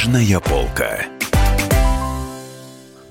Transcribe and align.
Книжная 0.00 0.40
полка. 0.40 1.19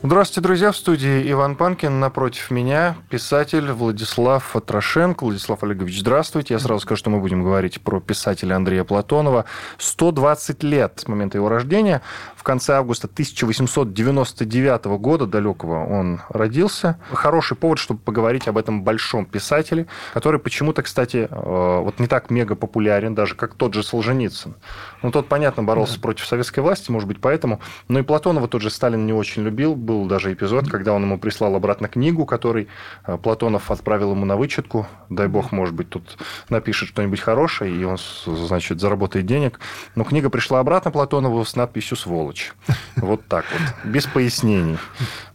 Здравствуйте, 0.02 0.40
друзья. 0.40 0.72
В 0.72 0.78
студии 0.78 1.30
Иван 1.30 1.58
Панкин. 1.58 2.00
Напротив 2.00 2.52
меня 2.52 2.96
писатель 3.10 3.70
Владислав 3.74 4.56
Трошенко. 4.66 5.26
Владислав 5.26 5.62
Олегович, 5.62 6.00
здравствуйте. 6.00 6.54
Я 6.54 6.60
сразу 6.62 6.80
скажу, 6.80 7.00
что 7.00 7.10
мы 7.10 7.20
будем 7.20 7.44
говорить 7.44 7.82
про 7.82 8.00
писателя 8.00 8.56
Андрея 8.56 8.86
Платонова. 8.86 9.44
120 9.78 10.64
лет 10.64 11.02
с 11.04 11.08
момента 11.10 11.38
его 11.38 11.50
рождения. 11.50 12.02
В 12.38 12.44
конце 12.44 12.76
августа 12.76 13.08
1899 13.12 14.86
года 14.86 15.26
далекого 15.26 15.86
он 15.86 16.22
родился. 16.30 16.98
Хороший 17.12 17.58
повод, 17.58 17.78
чтобы 17.78 18.00
поговорить 18.00 18.48
об 18.48 18.58
этом 18.58 18.84
большом 18.84 19.26
писателе, 19.26 19.88
который 20.14 20.40
почему-то, 20.40 20.82
кстати, 20.82 21.28
э, 21.30 21.80
вот 21.84 22.00
не 22.00 22.08
так 22.08 22.30
мега 22.30 22.56
популярен, 22.56 23.16
даже 23.16 23.36
как 23.36 23.56
тот 23.56 23.74
же 23.74 23.84
Солженицын. 23.84 24.56
Ну, 25.02 25.12
тот, 25.12 25.28
понятно, 25.28 25.64
боролся 25.64 25.96
да. 25.96 26.02
против 26.02 26.26
советской 26.26 26.62
власти, 26.62 26.90
может 26.90 27.10
быть, 27.10 27.20
поэтому. 27.20 27.60
Но 27.90 28.00
и 28.00 28.02
Платонова 28.02 28.48
тот 28.48 28.62
же 28.62 28.70
Сталин 28.70 29.06
не 29.06 29.12
очень 29.12 29.44
любил 29.44 29.76
был 29.90 30.06
даже 30.06 30.32
эпизод, 30.32 30.70
когда 30.70 30.94
он 30.94 31.02
ему 31.02 31.18
прислал 31.18 31.56
обратно 31.56 31.88
книгу, 31.88 32.28
который 32.28 32.68
э, 33.08 33.18
Платонов 33.18 33.72
отправил 33.72 34.12
ему 34.12 34.24
на 34.24 34.38
вычетку. 34.38 34.86
Дай 35.10 35.28
бог, 35.28 35.52
может 35.52 35.74
быть, 35.74 35.90
тут 35.90 36.20
напишет 36.48 36.90
что-нибудь 36.90 37.20
хорошее, 37.20 37.76
и 37.76 37.84
он, 37.84 37.98
значит, 38.28 38.80
заработает 38.80 39.26
денег. 39.26 39.60
Но 39.96 40.04
книга 40.04 40.30
пришла 40.30 40.60
обратно 40.60 40.92
Платонову 40.92 41.44
с 41.44 41.56
надписью 41.56 41.98
«Сволочь». 41.98 42.54
Вот 42.98 43.26
так 43.28 43.46
вот, 43.52 43.92
без 43.92 44.06
пояснений. 44.06 44.78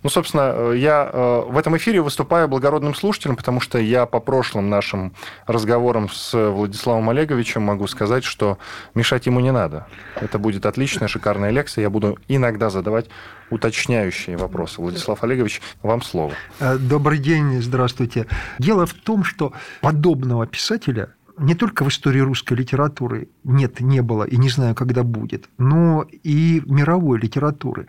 Ну, 0.05 0.11
собственно, 0.11 0.53
э, 0.55 0.75
я 0.77 1.11
э, 1.13 1.43
в 1.49 1.59
этом 1.59 1.77
эфире 1.77 2.01
выступаю 2.01 2.47
благородным 2.47 2.95
слушателем, 2.95 3.35
потому 3.35 3.61
что 3.61 3.79
я 3.79 4.07
по 4.07 4.21
прошлым 4.21 4.71
нашим 4.71 5.15
разговорам 5.49 6.09
с 6.09 6.33
Владиславом 6.33 7.11
Олеговичем 7.11 7.63
могу 7.63 7.89
сказать, 7.89 8.23
что 8.23 8.59
мешать 8.95 9.27
ему 9.27 9.41
не 9.41 9.51
надо. 9.51 9.89
Это 10.15 10.39
будет 10.39 10.65
отличная, 10.65 11.09
шикарная 11.09 11.51
лекция. 11.51 11.83
Я 11.83 11.91
буду 11.91 12.19
иногда 12.29 12.71
задавать 12.71 13.07
уточняющие 13.51 14.37
вопросы. 14.45 14.81
Владислав 14.81 15.25
Олегович, 15.25 15.61
вам 15.83 16.03
слово. 16.03 16.33
Э, 16.61 16.79
добрый 16.79 17.19
день, 17.19 17.61
здравствуйте. 17.61 18.27
Дело 18.59 18.87
в 18.87 18.95
том, 18.95 19.25
что 19.25 19.53
подобного 19.81 20.47
писателя 20.47 21.09
не 21.39 21.55
только 21.55 21.85
в 21.85 21.89
истории 21.89 22.21
русской 22.21 22.55
литературы 22.55 23.29
нет, 23.43 23.81
не 23.81 24.03
было 24.03 24.25
и 24.25 24.37
не 24.37 24.49
знаю, 24.49 24.75
когда 24.75 25.03
будет, 25.03 25.49
но 25.59 26.07
и 26.23 26.63
мировой 26.67 27.19
литературы. 27.19 27.87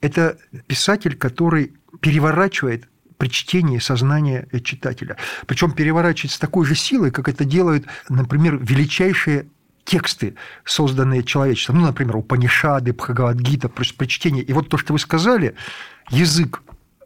Это 0.00 0.36
писатель, 0.66 1.16
который 1.16 1.72
переворачивает 2.00 2.88
при 3.16 3.28
чтении 3.28 3.78
сознания 3.78 4.48
читателя. 4.62 5.16
Причем 5.46 5.70
переворачивает 5.70 6.32
с 6.32 6.38
такой 6.38 6.66
же 6.66 6.74
силой, 6.74 7.10
как 7.10 7.28
это 7.28 7.44
делают, 7.44 7.86
например, 8.08 8.58
величайшие 8.60 9.46
тексты, 9.84 10.34
созданные 10.64 11.22
человечеством, 11.22 11.80
ну, 11.80 11.86
например, 11.86 12.16
Упанишады, 12.16 12.92
Бхагавадгита, 12.92 13.68
прочтение. 13.68 14.42
И 14.42 14.52
вот 14.52 14.68
то, 14.68 14.76
что 14.76 14.92
вы 14.92 14.98
сказали, 14.98 15.54
язык, 16.10 16.62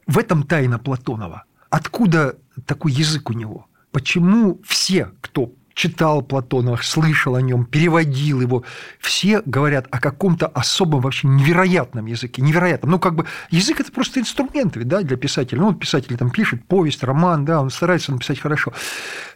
в 0.07 0.19
этом 0.19 0.43
тайна 0.43 0.79
Платонова. 0.79 1.45
Откуда 1.71 2.37
такой 2.67 2.93
язык 2.93 3.31
у 3.31 3.33
него? 3.33 3.67
Почему 3.93 4.61
все, 4.65 5.11
кто 5.21 5.53
читал 5.75 6.23
Платонова, 6.23 6.79
слышал 6.83 7.35
о 7.35 7.43
нем, 7.43 7.67
переводил 7.67 8.41
его, 8.41 8.65
все 8.99 9.43
говорят 9.45 9.87
о 9.91 10.01
каком-то 10.01 10.47
особом, 10.47 11.01
вообще 11.01 11.29
невероятном 11.29 12.07
языке, 12.07 12.41
невероятном. 12.41 12.93
Ну, 12.93 12.99
как 12.99 13.15
бы 13.15 13.27
язык– 13.51 13.81
это 13.81 13.93
просто 13.93 14.21
инструмент 14.21 14.77
ведь, 14.77 14.89
да, 14.89 15.03
для 15.03 15.17
писателя. 15.19 15.61
Ну, 15.61 15.67
вот 15.69 15.79
писатель 15.79 16.17
там 16.17 16.31
пишет 16.31 16.65
повесть, 16.67 17.05
роман, 17.05 17.45
да, 17.45 17.61
он 17.61 17.71
старается 17.71 18.13
написать 18.13 18.41
хорошо. 18.41 18.73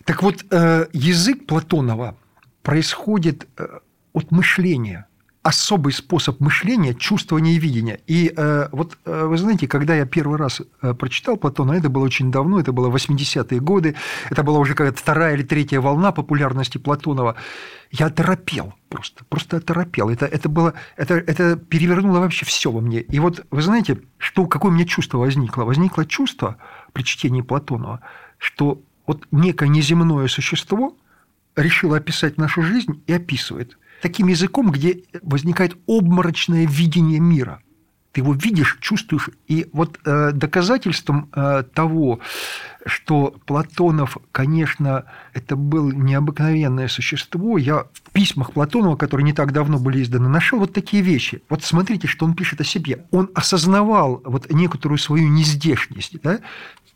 Так 0.05 0.23
вот, 0.23 0.45
э, 0.51 0.87
язык 0.93 1.47
Платонова– 1.47 2.17
происходит 2.63 3.49
э, 3.57 3.79
от 4.13 4.31
мышления 4.31 5.07
особый 5.43 5.93
способ 5.93 6.39
мышления, 6.41 6.95
чувствования 6.95 7.53
и 7.53 7.59
видения. 7.59 8.01
И 8.07 8.33
э, 8.37 8.69
вот 8.73 8.99
э, 9.07 9.25
вы 9.25 9.39
знаете, 9.39 9.67
когда 9.67 9.95
я 9.95 10.05
первый 10.05 10.39
раз 10.39 10.61
э, 10.83 10.93
прочитал 10.93 11.39
Платона, 11.39 11.73
это 11.73 11.89
было 11.89 12.05
очень 12.05 12.31
давно, 12.31 12.61
это 12.61 12.73
было 12.73 12.95
80-е 12.95 13.61
годы, 13.61 13.97
это 14.29 14.43
была 14.43 14.59
уже 14.59 14.75
какая-то 14.75 14.99
вторая 14.99 15.35
или 15.35 15.43
третья 15.43 15.81
волна 15.81 16.13
популярности 16.13 16.77
Платонова, 16.77 17.37
я 17.91 18.07
оторопел 18.07 18.75
просто, 18.91 19.25
просто 19.25 19.57
оторопел. 19.57 20.11
Это, 20.11 20.27
это, 20.27 20.49
было, 20.49 20.75
это, 20.97 21.15
это 21.15 21.57
перевернуло 21.57 22.19
вообще 22.19 22.45
все 22.45 22.71
во 22.71 22.81
мне. 22.81 23.01
И 23.01 23.19
вот 23.19 23.47
вы 23.51 23.63
знаете, 23.63 23.99
что, 24.19 24.47
какое 24.47 24.71
у 24.71 24.75
меня 24.75 24.85
чувство 24.85 25.19
возникло? 25.19 25.65
Возникло 25.65 26.05
чувство 26.05 26.59
при 26.93 27.03
чтении 27.03 27.41
Платонова, 27.41 28.01
что 28.37 28.83
вот 29.07 29.27
некое 29.31 29.69
неземное 29.69 30.29
существо– 30.29 30.97
решил 31.57 31.95
описать 31.95 32.39
нашу 32.39 32.63
жизнь 32.63 33.03
и 33.07 33.13
описывает. 33.13 33.79
Таким 34.01 34.29
языком, 34.29 34.71
где 34.71 35.03
возникает 35.23 35.77
обморочное 35.87 36.67
видение 36.67 37.21
мира. 37.21 37.63
Ты 38.13 38.23
его 38.23 38.33
видишь, 38.33 38.79
чувствуешь. 38.81 39.31
И 39.47 39.69
вот 39.73 40.01
э, 40.05 40.33
доказательством 40.33 41.29
э, 41.33 41.63
того, 41.75 42.19
что 42.85 43.37
Платонов, 43.47 44.17
конечно, 44.33 45.05
это 45.33 45.55
был 45.55 45.93
необыкновенное 45.93 46.89
существо, 46.89 47.57
я 47.57 47.85
в 47.93 48.11
письмах 48.13 48.53
Платонова, 48.53 48.97
которые 48.97 49.25
не 49.25 49.33
так 49.33 49.53
давно 49.53 49.79
были 49.79 50.03
изданы, 50.03 50.29
нашел 50.29 50.59
вот 50.59 50.73
такие 50.73 51.05
вещи. 51.05 51.43
Вот 51.49 51.63
смотрите, 51.63 52.09
что 52.09 52.25
он 52.25 52.35
пишет 52.35 52.61
о 52.61 52.65
себе. 52.65 53.07
Он 53.13 53.31
осознавал 53.35 54.21
вот 54.25 54.51
некоторую 54.51 54.99
свою 54.99 55.29
нездешность. 55.29 56.21
Да? 56.23 56.41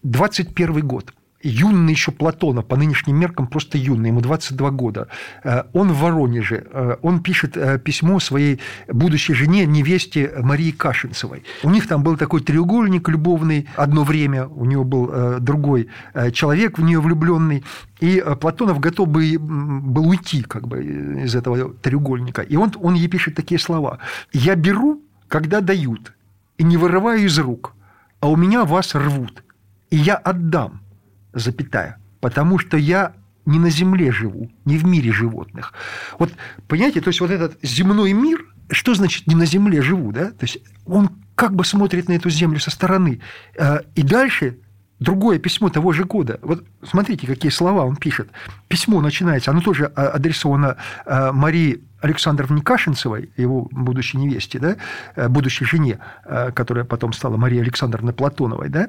21 0.03 0.81
год– 0.87 1.15
юный 1.45 1.93
еще 1.93 2.11
Платона, 2.11 2.63
по 2.63 2.77
нынешним 2.77 3.17
меркам 3.17 3.47
просто 3.47 3.79
юный, 3.79 4.09
ему 4.09 4.21
22 4.21 4.71
года. 4.71 5.09
Э, 5.45 5.65
он 5.73 5.93
в 5.93 5.99
Воронеже, 5.99 6.67
э, 6.71 6.97
он 7.03 7.23
пишет 7.23 7.57
э, 7.57 7.79
письмо 7.79 8.19
своей 8.21 8.61
будущей 8.89 9.35
жене, 9.35 9.67
невесте 9.67 10.33
Марии 10.41 10.71
Кашинцевой. 10.71 11.45
У 11.63 11.71
них 11.71 11.87
там 11.87 12.03
был 12.03 12.17
такой 12.17 12.41
треугольник 12.41 13.09
любовный 13.09 13.69
одно 13.77 14.05
время, 14.05 14.47
у 14.47 14.65
него 14.65 14.85
был 14.85 15.05
другой 15.41 15.89
человек 16.33 16.79
в 16.79 16.83
нее 16.83 17.01
влюбленный, 17.01 17.65
и 18.01 18.25
Платонов 18.41 18.81
готов 18.81 19.09
бы, 19.09 19.37
был 19.39 20.09
уйти 20.09 20.43
как 20.43 20.67
бы 20.67 20.83
из 21.25 21.35
этого 21.35 21.75
треугольника. 21.75 22.43
И 22.43 22.57
он, 22.57 22.73
он 22.81 22.95
ей 22.95 23.09
пишет 23.09 23.35
такие 23.35 23.59
слова. 23.59 23.99
«Я 24.33 24.55
беру, 24.57 25.03
когда 25.29 25.61
дают, 25.61 26.13
и 26.59 26.65
не 26.65 26.77
вырываю 26.77 27.25
из 27.25 27.39
рук, 27.39 27.75
а 28.21 28.29
у 28.29 28.37
меня 28.37 28.65
вас 28.65 28.95
рвут, 28.95 29.45
и 29.91 29.97
я 29.97 30.17
отдам, 30.17 30.81
запятая, 31.35 31.99
потому 32.21 32.59
что 32.59 32.77
я 32.77 33.13
не 33.47 33.59
на 33.59 33.71
земле 33.71 34.11
живу, 34.11 34.51
не 34.65 34.79
в 34.79 34.87
мире 34.87 35.13
животных. 35.13 35.75
Вот, 36.19 36.33
понимаете, 36.67 37.01
то 37.01 37.09
есть 37.09 37.21
вот 37.21 37.31
этот 37.31 37.59
земной 37.63 38.13
мир, 38.13 38.47
что 38.71 38.95
значит 38.95 39.27
не 39.27 39.35
на 39.35 39.45
земле 39.45 39.83
живу, 39.83 40.13
да? 40.13 40.31
То 40.31 40.43
есть 40.43 40.59
он 40.87 41.11
как 41.35 41.55
бы 41.55 41.65
смотрит 41.65 42.09
на 42.09 42.13
эту 42.13 42.31
землю 42.31 42.59
со 42.59 42.71
стороны. 42.71 43.21
Э, 43.57 43.81
и 43.95 44.03
дальше 44.03 44.59
другое 45.01 45.39
письмо 45.39 45.69
того 45.69 45.93
же 45.93 46.05
года. 46.05 46.39
Вот 46.43 46.65
смотрите, 46.83 47.27
какие 47.27 47.51
слова 47.51 47.85
он 47.85 47.97
пишет. 47.97 48.31
Письмо 48.69 49.01
начинается, 49.01 49.51
оно 49.51 49.61
тоже 49.61 49.93
э, 49.95 50.01
адресовано 50.01 50.77
э, 51.05 51.33
Марии 51.33 51.83
Александровне 52.01 52.63
Кашинцевой, 52.63 53.31
его 53.37 53.69
будущей 53.71 54.19
невесте, 54.19 54.59
да, 54.59 55.29
будущей 55.31 55.65
жене, 55.65 56.01
которая 56.55 56.85
потом 56.85 57.15
стала 57.15 57.39
Мария 57.39 57.63
Александровна 57.63 58.13
Платоновой, 58.13 58.69
да. 58.69 58.89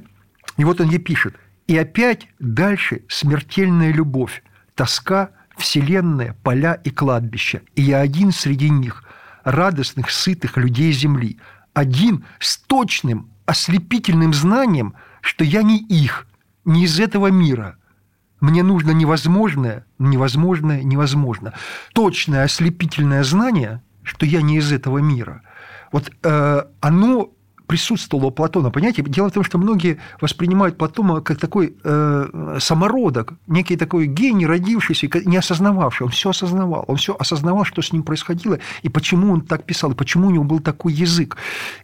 И 0.58 0.66
вот 0.66 0.82
он 0.82 0.90
ей 0.90 1.00
пишет. 1.00 1.34
И 1.68 1.78
опять 1.78 2.28
дальше 2.40 3.04
смертельная 3.08 3.92
любовь, 3.92 4.44
тоска, 4.76 5.32
вселенная, 5.58 6.36
поля 6.44 6.74
и 6.74 6.90
кладбища. 6.90 7.62
И 7.76 7.82
я 7.82 8.02
один 8.02 8.32
среди 8.32 8.70
них, 8.70 9.04
радостных, 9.44 10.12
сытых 10.12 10.58
людей 10.58 10.92
земли. 10.92 11.40
Один 11.74 12.26
с 12.40 12.58
точным, 12.58 13.30
ослепительным 13.46 14.34
знанием, 14.34 14.94
что 15.22 15.44
я 15.44 15.64
не 15.64 15.80
их, 15.80 16.28
не 16.66 16.84
из 16.84 17.00
этого 17.00 17.28
мира. 17.28 17.78
Мне 18.42 18.64
нужно 18.64 18.92
невозможное, 18.92 19.86
невозможное, 19.98 20.84
невозможно. 20.84 21.54
Точное 21.94 22.44
ослепительное 22.44 23.24
знание, 23.24 23.82
что 24.04 24.26
я 24.26 24.42
не 24.42 24.58
из 24.58 24.72
этого 24.72 25.00
мира. 25.00 25.42
Вот 25.92 26.12
э, 26.22 26.64
оно 26.82 27.32
присутствовало 27.68 28.28
у 28.28 28.32
Платона. 28.32 28.72
Понимаете, 28.72 29.04
дело 29.04 29.30
в 29.30 29.34
том, 29.34 29.44
что 29.44 29.58
многие 29.58 29.98
воспринимают 30.22 30.78
Платона 30.78 31.22
как 31.22 31.40
такой 31.40 31.76
э, 31.84 32.58
самородок, 32.60 33.34
некий 33.48 33.78
такой 33.78 34.08
гений, 34.08 34.46
родившийся, 34.46 35.08
не 35.26 35.38
осознававший. 35.38 36.06
Он 36.06 36.12
все 36.12 36.30
осознавал. 36.30 36.86
Он 36.88 36.98
все 36.98 37.16
осознавал, 37.18 37.66
что 37.66 37.82
с 37.82 37.92
ним 37.94 38.04
происходило, 38.04 38.60
и 38.84 38.90
почему 38.90 39.34
он 39.34 39.42
так 39.42 39.64
писал, 39.64 39.92
и 39.92 39.96
почему 39.96 40.28
у 40.28 40.32
него 40.32 40.44
был 40.44 40.60
такой 40.60 40.94
язык. 40.94 41.38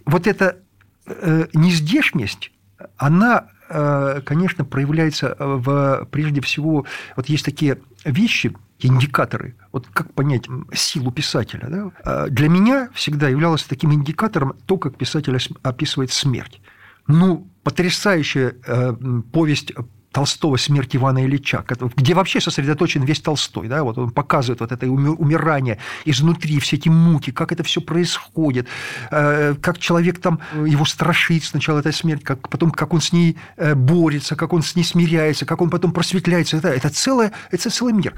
Вот 0.05 0.27
эта 0.27 0.57
э, 1.05 1.47
нездешность, 1.53 2.51
она 2.97 3.47
э, 3.69 4.21
конечно, 4.25 4.65
проявляется 4.65 5.35
в, 5.39 6.07
прежде 6.11 6.41
всего, 6.41 6.85
вот 7.15 7.29
есть 7.29 7.45
такие 7.45 7.77
вещи, 8.05 8.53
индикаторы. 8.79 9.55
Вот 9.71 9.87
как 9.93 10.13
понять 10.13 10.47
силу 10.73 11.11
писателя? 11.11 11.67
Да? 11.67 11.91
А 12.03 12.27
для 12.27 12.49
меня 12.49 12.89
всегда 12.93 13.29
являлось 13.29 13.63
таким 13.63 13.93
индикатором 13.93 14.55
то, 14.65 14.77
как 14.77 14.97
писатель 14.97 15.37
описывает 15.63 16.11
смерть. 16.11 16.61
Ну, 17.07 17.47
потрясающая 17.63 18.55
э, 18.65 18.93
повесть 19.31 19.73
Толстого 20.11 20.57
«Смерть 20.57 20.95
Ивана 20.95 21.25
Ильича», 21.25 21.63
где 21.95 22.13
вообще 22.13 22.41
сосредоточен 22.41 23.03
весь 23.03 23.21
Толстой. 23.21 23.67
Да? 23.67 23.83
Вот 23.83 23.97
он 23.97 24.11
показывает 24.11 24.59
вот 24.59 24.71
это 24.71 24.85
умирание 24.87 25.77
изнутри, 26.03 26.59
все 26.59 26.75
эти 26.75 26.89
муки, 26.89 27.31
как 27.31 27.51
это 27.51 27.63
все 27.63 27.79
происходит, 27.79 28.67
э, 29.09 29.55
как 29.61 29.77
человек 29.79 30.19
там, 30.19 30.41
его 30.53 30.83
страшит 30.85 31.43
сначала 31.45 31.79
эта 31.79 31.93
смерть, 31.93 32.23
как, 32.23 32.49
потом 32.49 32.71
как 32.71 32.93
он 32.93 32.99
с 32.99 33.13
ней 33.13 33.37
э, 33.55 33.73
борется, 33.73 34.35
как 34.35 34.51
он 34.51 34.63
с 34.63 34.75
ней 34.75 34.83
смиряется, 34.83 35.45
как 35.45 35.61
он 35.61 35.69
потом 35.69 35.93
просветляется. 35.93 36.57
Это, 36.57 36.67
это, 36.67 36.89
целое, 36.89 37.31
это 37.49 37.69
целый 37.69 37.93
мир. 37.93 38.13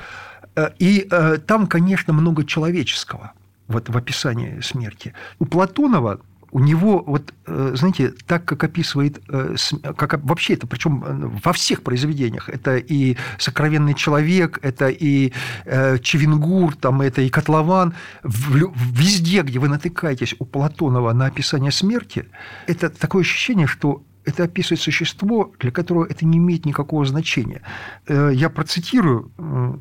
Э, 0.55 0.69
и 0.79 1.07
там, 1.47 1.67
конечно, 1.67 2.13
много 2.13 2.45
человеческого 2.45 3.33
вот 3.67 3.89
в 3.89 3.97
описании 3.97 4.61
смерти. 4.61 5.13
У 5.39 5.45
Платонова 5.45 6.19
у 6.53 6.59
него, 6.59 7.03
вот, 7.05 7.33
э, 7.47 7.71
знаете, 7.73 8.13
так 8.27 8.45
как 8.45 8.63
описывает, 8.63 9.19
э, 9.27 9.55
как 9.97 10.23
вообще 10.23 10.53
это, 10.53 10.67
причем 10.67 11.03
э, 11.03 11.29
во 11.43 11.51
всех 11.51 11.81
произведениях, 11.81 12.47
это 12.47 12.77
и 12.77 13.17
«Сокровенный 13.39 13.95
человек», 13.95 14.59
это 14.61 14.89
и 14.89 15.33
Чевенгур, 15.65 16.75
там, 16.75 17.01
это 17.01 17.21
и 17.21 17.29
«Котлован», 17.29 17.95
везде, 18.23 19.41
где 19.41 19.57
вы 19.57 19.67
натыкаетесь 19.67 20.35
у 20.37 20.45
Платонова 20.45 21.11
на 21.13 21.25
описание 21.25 21.71
смерти, 21.71 22.25
это 22.67 22.89
такое 22.91 23.23
ощущение, 23.23 23.65
что 23.65 24.03
это 24.25 24.43
описывает 24.43 24.81
существо, 24.81 25.53
для 25.59 25.71
которого 25.71 26.05
это 26.05 26.25
не 26.25 26.37
имеет 26.37 26.65
никакого 26.65 27.05
значения. 27.05 27.61
Я 28.07 28.49
процитирую 28.49 29.31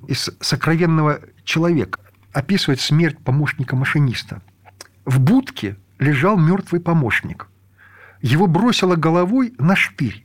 из 0.08 0.30
«Сокровенного 0.40 1.20
человека». 1.44 2.00
Описывает 2.32 2.80
смерть 2.80 3.18
помощника 3.18 3.76
машиниста. 3.76 4.42
В 5.04 5.20
будке 5.20 5.76
лежал 5.98 6.38
мертвый 6.38 6.80
помощник. 6.80 7.48
Его 8.20 8.46
бросило 8.46 8.96
головой 8.96 9.52
на 9.58 9.76
штырь, 9.76 10.24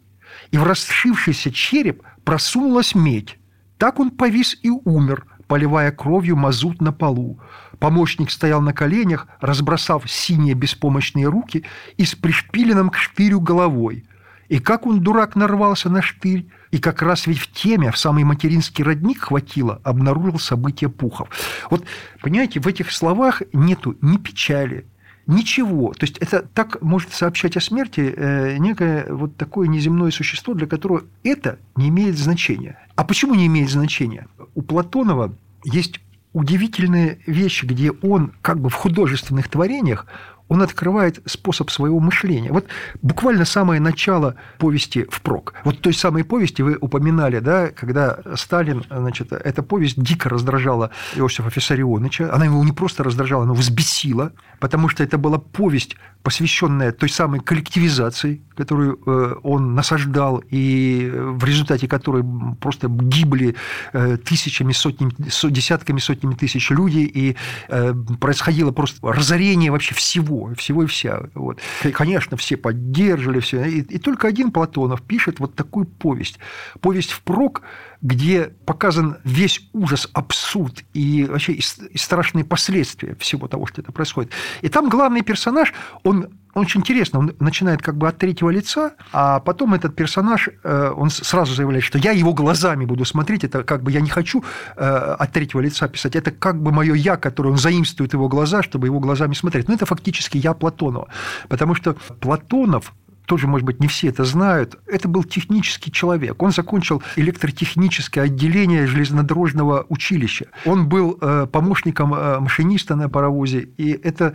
и 0.51 0.57
в 0.57 0.63
расшившийся 0.63 1.51
череп 1.51 2.03
просунулась 2.23 2.95
медь. 2.95 3.37
Так 3.77 3.99
он 3.99 4.11
повис 4.11 4.57
и 4.63 4.69
умер, 4.69 5.25
поливая 5.47 5.91
кровью 5.91 6.35
мазут 6.35 6.81
на 6.81 6.91
полу. 6.91 7.39
Помощник 7.79 8.31
стоял 8.31 8.61
на 8.61 8.73
коленях, 8.73 9.27
разбросав 9.39 10.09
синие 10.09 10.55
беспомощные 10.55 11.27
руки 11.27 11.63
и 11.97 12.05
с 12.05 12.15
пришпиленным 12.15 12.89
к 12.89 12.95
штырю 12.95 13.39
головой. 13.39 14.05
И 14.49 14.59
как 14.59 14.85
он, 14.85 15.01
дурак, 15.01 15.35
нарвался 15.35 15.89
на 15.89 16.01
штырь, 16.01 16.47
и 16.71 16.79
как 16.79 17.01
раз 17.01 17.27
ведь 17.27 17.39
в 17.39 17.51
теме, 17.51 17.91
в 17.91 17.97
самый 17.97 18.23
материнский 18.23 18.83
родник 18.83 19.19
хватило, 19.19 19.81
обнаружил 19.83 20.39
события 20.39 20.89
Пухов. 20.89 21.29
Вот, 21.69 21.83
понимаете, 22.21 22.59
в 22.59 22.67
этих 22.67 22.91
словах 22.91 23.41
нету 23.53 23.97
ни 24.01 24.17
печали, 24.17 24.85
Ничего. 25.27 25.91
То 25.91 26.05
есть 26.05 26.17
это 26.19 26.41
так 26.41 26.81
может 26.81 27.13
сообщать 27.13 27.57
о 27.57 27.61
смерти 27.61 28.13
э, 28.15 28.57
некое 28.59 29.13
вот 29.13 29.35
такое 29.35 29.67
неземное 29.67 30.09
существо, 30.09 30.53
для 30.53 30.67
которого 30.67 31.03
это 31.21 31.59
не 31.75 31.89
имеет 31.89 32.17
значения. 32.17 32.79
А 32.95 33.03
почему 33.03 33.35
не 33.35 33.47
имеет 33.47 33.69
значения? 33.69 34.27
У 34.55 34.61
Платонова 34.61 35.35
есть 35.65 35.99
удивительные 36.31 37.19
вещи, 37.25 37.65
где 37.65 37.91
он 37.91 38.31
как 38.41 38.61
бы 38.61 38.69
в 38.69 38.75
художественных 38.75 39.49
творениях 39.49 40.05
он 40.49 40.61
открывает 40.61 41.19
способ 41.25 41.69
своего 41.69 41.99
мышления. 41.99 42.51
Вот 42.51 42.65
буквально 43.01 43.45
самое 43.45 43.81
начало 43.81 44.35
повести 44.57 45.05
впрок. 45.09 45.53
Вот 45.63 45.81
той 45.81 45.93
самой 45.93 46.23
повести 46.23 46.61
вы 46.61 46.77
упоминали, 46.79 47.39
да, 47.39 47.69
когда 47.69 48.19
Сталин, 48.35 48.83
значит, 48.89 49.31
эта 49.31 49.63
повесть 49.63 50.01
дико 50.01 50.29
раздражала 50.29 50.91
Иосифа 51.15 51.49
Фиссарионовича. 51.49 52.33
Она 52.33 52.45
его 52.45 52.63
не 52.63 52.71
просто 52.71 53.03
раздражала, 53.03 53.43
она 53.43 53.53
взбесила, 53.53 54.31
потому 54.59 54.89
что 54.89 55.03
это 55.03 55.17
была 55.17 55.37
повесть, 55.37 55.95
посвященная 56.23 56.91
той 56.91 57.09
самой 57.09 57.39
коллективизации, 57.39 58.41
которую 58.55 58.99
э, 59.05 59.35
он 59.43 59.75
насаждал, 59.75 60.43
и 60.49 61.11
в 61.13 61.43
результате 61.43 61.87
которой 61.87 62.23
просто 62.59 62.87
гибли 62.89 63.55
э, 63.93 64.17
тысячами, 64.17 64.71
сотнями, 64.73 65.13
десятками, 65.51 65.99
сотнями 65.99 66.35
тысяч 66.35 66.69
людей, 66.69 67.05
и 67.05 67.35
э, 67.69 67.93
происходило 68.19 68.71
просто 68.71 68.99
разорение 69.11 69.71
вообще 69.71 69.93
всего 69.93 70.36
всего, 70.37 70.55
всего 70.55 70.83
и 70.83 70.87
вся. 70.87 71.21
Вот. 71.33 71.59
Конечно, 71.93 72.37
все 72.37 72.57
поддерживали, 72.57 73.39
все. 73.39 73.63
И, 73.65 73.81
и 73.81 73.97
только 73.97 74.27
один 74.27 74.51
Платонов 74.51 75.01
пишет 75.01 75.39
вот 75.39 75.55
такую 75.55 75.85
повесть. 75.85 76.39
Повесть 76.81 77.11
впрок, 77.11 77.61
где 78.01 78.53
показан 78.65 79.17
весь 79.23 79.67
ужас, 79.73 80.09
абсурд 80.13 80.83
и 80.93 81.25
вообще 81.25 81.53
и 81.53 81.97
страшные 81.97 82.45
последствия 82.45 83.15
всего 83.15 83.47
того, 83.47 83.65
что 83.65 83.81
это 83.81 83.91
происходит. 83.91 84.31
И 84.61 84.69
там 84.69 84.89
главный 84.89 85.21
персонаж, 85.21 85.73
он 86.03 86.29
очень 86.53 86.81
интересно, 86.81 87.19
он 87.19 87.35
начинает 87.39 87.81
как 87.81 87.97
бы 87.97 88.07
от 88.07 88.17
третьего 88.17 88.49
лица, 88.49 88.93
а 89.11 89.39
потом 89.39 89.73
этот 89.73 89.95
персонаж, 89.95 90.49
э, 90.63 90.93
он 90.95 91.09
сразу 91.09 91.53
заявляет, 91.53 91.83
что 91.83 91.97
я 91.97 92.11
его 92.11 92.33
глазами 92.33 92.85
буду 92.85 93.05
смотреть, 93.05 93.43
это 93.43 93.63
как 93.63 93.83
бы 93.83 93.91
я 93.91 94.01
не 94.01 94.09
хочу 94.09 94.43
э, 94.75 94.83
от 94.83 95.31
третьего 95.31 95.61
лица 95.61 95.87
писать, 95.87 96.15
это 96.15 96.31
как 96.31 96.61
бы 96.61 96.71
мое 96.71 96.95
я, 96.95 97.17
которое 97.17 97.51
он 97.51 97.57
заимствует 97.57 98.13
его 98.13 98.27
глаза, 98.27 98.63
чтобы 98.63 98.87
его 98.87 98.99
глазами 98.99 99.33
смотреть. 99.33 99.67
Но 99.67 99.75
это 99.75 99.85
фактически 99.85 100.37
я 100.37 100.53
Платонова, 100.53 101.09
потому 101.47 101.75
что 101.75 101.95
Платонов 102.19 102.93
тоже, 103.27 103.47
может 103.47 103.65
быть, 103.65 103.79
не 103.79 103.87
все 103.87 104.07
это 104.07 104.23
знают, 104.23 104.79
это 104.87 105.07
был 105.07 105.23
технический 105.23 105.91
человек. 105.91 106.41
Он 106.41 106.51
закончил 106.51 107.03
электротехническое 107.15 108.23
отделение 108.23 108.87
железнодорожного 108.87 109.85
училища. 109.89 110.47
Он 110.65 110.89
был 110.89 111.17
э, 111.21 111.45
помощником 111.51 112.09
машиниста 112.09 112.95
на 112.95 113.09
паровозе, 113.09 113.69
и 113.77 113.91
это 113.91 114.33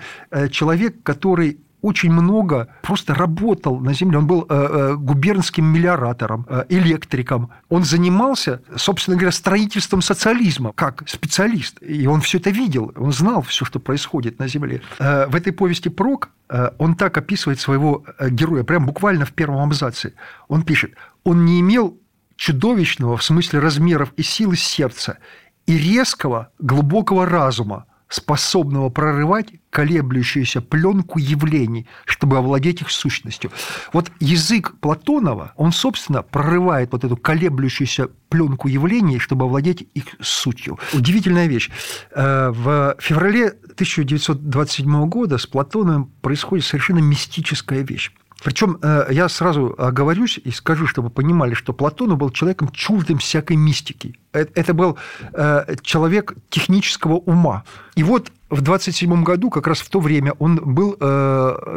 человек, 0.50 1.03
который 1.03 1.59
очень 1.82 2.12
много 2.12 2.69
просто 2.81 3.14
работал 3.14 3.81
на 3.81 3.93
земле. 3.93 4.19
Он 4.19 4.26
был 4.26 4.46
э, 4.49 4.55
э, 4.55 4.94
губернским 4.94 5.64
мелиоратором, 5.64 6.46
э, 6.49 6.64
электриком. 6.69 7.50
Он 7.69 7.84
занимался, 7.84 8.62
собственно 8.76 9.17
говоря, 9.17 9.32
строительством 9.32 10.00
социализма 10.00 10.73
как 10.73 11.02
специалист. 11.08 11.76
И 11.82 12.06
он 12.06 12.20
все 12.20 12.38
это 12.38 12.50
видел, 12.50 12.93
он 12.96 13.12
знал 13.12 13.43
все, 13.43 13.64
что 13.64 13.81
происходит 13.81 14.38
на 14.38 14.49
земле. 14.49 14.81
В 14.99 15.34
этой 15.34 15.52
повести 15.52 15.88
«Прок» 15.88 16.31
он 16.79 16.94
так 16.94 17.17
описывает 17.17 17.58
своего 17.58 18.05
героя, 18.20 18.62
прям 18.62 18.87
буквально 18.87 19.25
в 19.25 19.32
первом 19.32 19.62
абзаце. 19.62 20.14
Он 20.49 20.62
пишет, 20.62 20.94
он 21.25 21.44
не 21.44 21.61
имел 21.61 21.99
чудовищного 22.37 23.17
в 23.17 23.25
смысле 23.25 23.58
размеров 23.58 24.12
и 24.17 24.23
силы 24.23 24.56
сердца 24.56 25.19
и 25.67 25.76
резкого 25.76 26.50
глубокого 26.58 27.26
разума, 27.26 27.87
способного 28.12 28.91
прорывать 28.91 29.47
колеблющуюся 29.70 30.61
пленку 30.61 31.19
явлений, 31.19 31.87
чтобы 32.05 32.37
овладеть 32.37 32.82
их 32.82 32.91
сущностью. 32.91 33.50
Вот 33.93 34.12
язык 34.20 34.75
Платонова, 34.81 35.55
он, 35.56 35.73
собственно, 35.73 36.23
прорывает 36.23 36.93
вот 36.93 37.05
эту 37.05 37.17
колеблющуюся 37.17 38.09
пленку 38.29 38.69
явлений, 38.69 39.19
чтобы 39.19 39.47
овладеть 39.47 39.88
их 39.94 40.05
сутью. 40.20 40.79
Удивительная 40.93 41.47
вещь. 41.47 41.70
Э, 42.11 42.50
в 42.50 42.97
феврале 43.00 43.49
1927 43.49 45.09
года 45.09 45.38
с 45.38 45.47
Платоновым 45.47 46.12
происходит 46.21 46.66
совершенно 46.66 46.99
мистическая 46.99 47.81
вещь. 47.81 48.12
Причем 48.42 48.78
э, 48.82 49.06
я 49.11 49.28
сразу 49.28 49.75
оговорюсь 49.78 50.40
и 50.44 50.50
скажу, 50.50 50.87
чтобы 50.87 51.11
понимали, 51.11 51.54
что 51.54 51.72
Платон 51.72 52.16
был 52.16 52.30
человеком 52.30 52.68
чуждым 52.72 53.18
всякой 53.18 53.56
мистики. 53.56 54.14
Э, 54.32 54.46
это 54.54 54.75
был 54.75 54.99
э, 55.32 55.76
человек 55.82 56.34
технического 56.50 57.14
ума. 57.14 57.64
И 57.94 58.02
вот 58.02 58.32
в 58.50 58.61
27 58.61 59.22
году, 59.22 59.50
как 59.50 59.66
раз 59.66 59.80
в 59.80 59.88
то 59.88 60.00
время, 60.00 60.32
он 60.38 60.56
был 60.56 60.96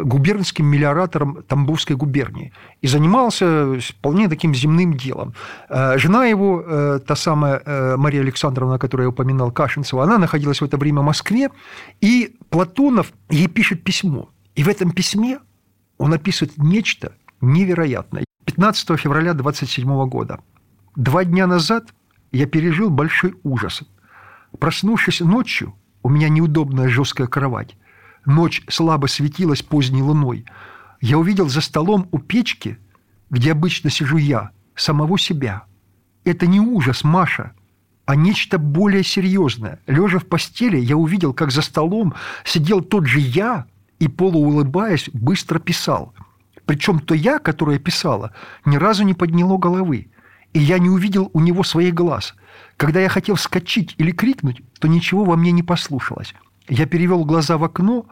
губернским 0.04 0.66
мелиоратором 0.66 1.44
Тамбовской 1.48 1.96
губернии 1.96 2.52
и 2.82 2.88
занимался 2.88 3.80
вполне 3.80 4.28
таким 4.28 4.54
земным 4.54 4.94
делом. 4.94 5.34
Жена 5.70 6.26
его, 6.26 7.00
та 7.08 7.16
самая 7.16 7.62
Мария 7.98 8.22
Александровна, 8.22 8.78
которую 8.78 9.06
я 9.06 9.10
упоминал, 9.10 9.52
Кашинцева, 9.52 10.04
она 10.04 10.18
находилась 10.18 10.60
в 10.60 10.66
это 10.66 10.76
время 10.76 11.02
в 11.02 11.06
Москве, 11.06 11.50
и 12.02 12.36
Платонов 12.50 13.14
ей 13.30 13.48
пишет 13.48 13.84
письмо. 13.84 14.30
И 14.56 14.64
в 14.64 14.68
этом 14.68 14.92
письме 14.92 15.40
он 15.98 16.14
описывает 16.14 16.58
нечто 16.58 17.14
невероятное. 17.42 18.26
15 18.46 19.00
февраля 19.00 19.34
27 19.34 20.08
года. 20.08 20.40
Два 20.96 21.26
дня 21.26 21.48
назад 21.48 21.94
я 22.32 22.46
пережил 22.46 22.90
большой 22.90 23.36
ужас. 23.44 23.84
Проснувшись 24.60 25.22
ночью, 25.22 25.76
у 26.04 26.10
меня 26.10 26.30
неудобная 26.30 26.90
жесткая 26.90 27.28
кровать. 27.28 27.76
Ночь 28.26 28.64
слабо 28.70 29.08
светилась 29.08 29.62
поздней 29.62 30.02
луной. 30.02 30.46
Я 31.02 31.18
увидел 31.18 31.50
за 31.50 31.62
столом 31.62 32.08
у 32.12 32.20
печки, 32.20 32.80
где 33.30 33.52
обычно 33.52 33.90
сижу 33.90 34.18
я, 34.18 34.52
самого 34.76 35.18
себя. 35.20 35.64
Это 36.24 36.48
не 36.48 36.60
ужас, 36.60 37.04
Маша, 37.04 37.54
а 38.06 38.16
нечто 38.16 38.58
более 38.58 39.04
серьезное. 39.04 39.80
Лежа 39.88 40.20
в 40.20 40.26
постели, 40.26 40.78
я 40.78 40.96
увидел, 40.96 41.34
как 41.34 41.52
за 41.52 41.62
столом 41.62 42.14
сидел 42.44 42.82
тот 42.82 43.06
же 43.06 43.20
я, 43.20 43.66
и, 44.00 44.08
полуулыбаясь, 44.08 45.10
быстро 45.14 45.60
писал. 45.60 46.14
Причем 46.66 47.00
то 47.00 47.14
я, 47.14 47.40
которое 47.40 47.80
писала, 47.80 48.34
ни 48.66 48.78
разу 48.78 49.04
не 49.04 49.14
подняло 49.14 49.58
головы, 49.58 50.10
и 50.54 50.60
я 50.60 50.80
не 50.80 50.90
увидел 50.90 51.30
у 51.34 51.40
него 51.40 51.64
своих 51.64 51.94
глаз. 51.94 52.34
Когда 52.78 53.00
я 53.02 53.10
хотел 53.10 53.36
вскочить 53.36 53.96
или 53.98 54.12
крикнуть, 54.12 54.62
то 54.80 54.88
ничего 54.88 55.24
во 55.24 55.36
мне 55.36 55.52
не 55.52 55.64
послушалось. 55.64 56.34
Я 56.68 56.86
перевел 56.86 57.26
глаза 57.26 57.58
в 57.58 57.64
окно, 57.64 58.08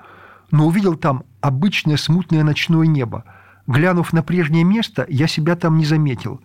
но 0.51 0.67
увидел 0.67 0.95
там 0.95 1.23
обычное 1.41 1.97
смутное 1.97 2.43
ночное 2.43 2.85
небо. 2.85 3.23
Глянув 3.65 4.13
на 4.13 4.23
прежнее 4.23 4.63
место, 4.63 5.05
я 5.09 5.27
себя 5.27 5.55
там 5.55 5.77
не 5.77 5.85
заметил. 5.85 6.41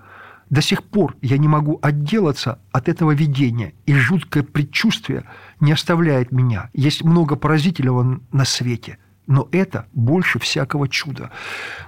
До 0.50 0.62
сих 0.62 0.82
пор 0.82 1.16
я 1.20 1.36
не 1.36 1.46
могу 1.46 1.78
отделаться 1.82 2.58
от 2.72 2.88
этого 2.88 3.10
видения, 3.10 3.74
и 3.84 3.92
жуткое 3.92 4.42
предчувствие 4.42 5.24
не 5.60 5.72
оставляет 5.72 6.32
меня. 6.32 6.70
Есть 6.72 7.04
много 7.04 7.36
поразительного 7.36 8.20
на 8.32 8.44
свете, 8.46 8.98
но 9.28 9.48
это 9.52 9.86
больше 9.92 10.40
всякого 10.40 10.88
чуда. 10.88 11.30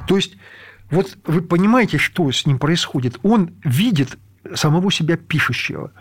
То 0.06 0.16
есть, 0.16 0.36
вот 0.90 1.18
вы 1.24 1.42
понимаете, 1.42 1.98
что 1.98 2.30
с 2.30 2.46
ним 2.46 2.58
происходит? 2.58 3.18
Он 3.22 3.50
видит 3.64 4.18
самого 4.54 4.92
себя 4.92 5.16
пишущего. 5.16 5.92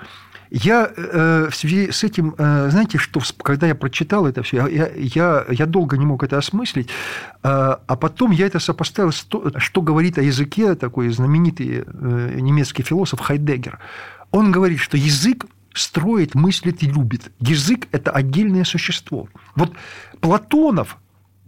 Я 0.52 0.92
э, 0.96 1.48
в 1.52 1.56
связи 1.56 1.92
с 1.92 2.04
этим, 2.04 2.34
э, 2.38 2.70
знаете, 2.72 2.98
что 2.98 3.22
когда 3.44 3.68
я 3.68 3.76
прочитал 3.76 4.26
это 4.26 4.42
все, 4.42 4.68
я, 4.68 4.90
я, 4.96 5.46
я 5.48 5.66
долго 5.68 5.96
не 5.96 6.06
мог 6.06 6.24
это 6.24 6.40
осмыслить, 6.40 6.88
э, 6.88 6.92
а 7.44 7.96
потом 7.96 8.32
я 8.32 8.48
это 8.48 8.60
сопоставил 8.60 9.12
с 9.12 9.24
то, 9.24 9.52
что 9.60 9.82
говорит 9.84 10.18
о 10.18 10.24
языке 10.24 10.74
такой 10.74 11.10
знаменитый 11.10 11.84
э, 11.86 12.40
немецкий 12.40 12.82
философ 12.82 13.20
Хайдеггер. 13.20 13.78
Он 14.32 14.52
говорит, 14.52 14.80
что 14.80 14.98
язык 14.98 15.46
строит, 15.74 16.34
мыслит 16.34 16.82
и 16.82 16.88
любит. 16.88 17.32
Язык– 17.40 17.88
это 17.92 18.10
отдельное 18.10 18.64
существо. 18.64 19.30
Вот 19.56 19.74
Платонов, 20.20 20.98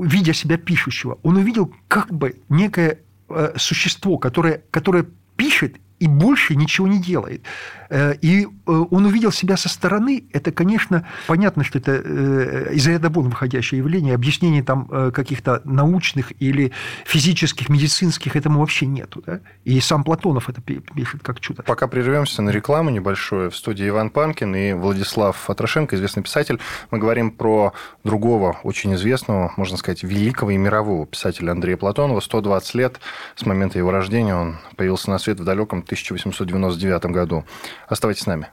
видя 0.03 0.33
себя 0.33 0.57
пишущего, 0.57 1.19
он 1.23 1.37
увидел 1.37 1.73
как 1.87 2.11
бы 2.13 2.41
некое 2.49 2.99
э, 3.29 3.53
существо, 3.57 4.17
которое, 4.17 4.63
которое 4.71 5.05
пишет 5.35 5.77
и 6.01 6.07
больше 6.07 6.55
ничего 6.55 6.87
не 6.87 6.99
делает. 6.99 7.43
Э, 7.91 8.15
и 8.21 8.45
э, 8.45 8.47
он 8.65 9.05
увидел 9.05 9.31
себя 9.31 9.57
со 9.57 9.69
стороны. 9.69 10.23
Это, 10.31 10.51
конечно, 10.51 11.05
понятно, 11.27 11.63
что 11.63 11.77
это 11.77 11.91
э, 11.91 12.73
из 12.73 12.87
ряда 12.87 13.09
вон 13.09 13.29
выходящее 13.29 13.79
явление. 13.79 14.15
Объяснений 14.15 14.63
там 14.63 15.11
каких-то 15.11 15.61
научных 15.65 16.31
или 16.41 16.71
физических, 17.05 17.69
медицинских 17.69 18.35
этому 18.35 18.61
вообще 18.61 18.85
нету. 18.85 19.21
Да? 19.25 19.41
И 19.65 19.79
сам 19.81 20.03
Платонов 20.03 20.49
это 20.49 20.61
пишет 20.61 21.21
как 21.21 21.39
чудо. 21.39 21.63
Пока 21.63 21.87
прервемся 21.87 22.41
на 22.41 22.49
рекламу 22.49 22.89
небольшую. 22.89 23.51
В 23.51 23.55
студии 23.55 23.87
Иван 23.87 24.09
Панкин 24.09 24.55
и 24.55 24.73
Владислав 24.73 25.49
Атрошенко, 25.49 25.95
известный 25.95 26.23
писатель. 26.23 26.59
Мы 26.91 26.97
говорим 26.97 27.31
про 27.31 27.73
другого, 28.03 28.57
очень 28.63 28.95
известного, 28.95 29.53
можно 29.57 29.77
сказать, 29.77 30.03
великого 30.03 30.51
и 30.51 30.57
мирового 30.57 31.05
писателя 31.05 31.51
Андрея 31.51 31.77
Платонова. 31.77 32.21
120 32.21 32.75
лет 32.75 32.99
с 33.35 33.45
момента 33.45 33.77
его 33.77 33.91
рождения. 33.91 34.35
Он 34.35 34.57
появился 34.77 35.09
на 35.09 35.19
свет 35.19 35.39
в 35.39 35.43
далеком 35.43 35.83
1899 35.91 37.05
году. 37.05 37.43
Оставайтесь 37.87 38.23
с 38.23 38.27
нами. 38.27 38.47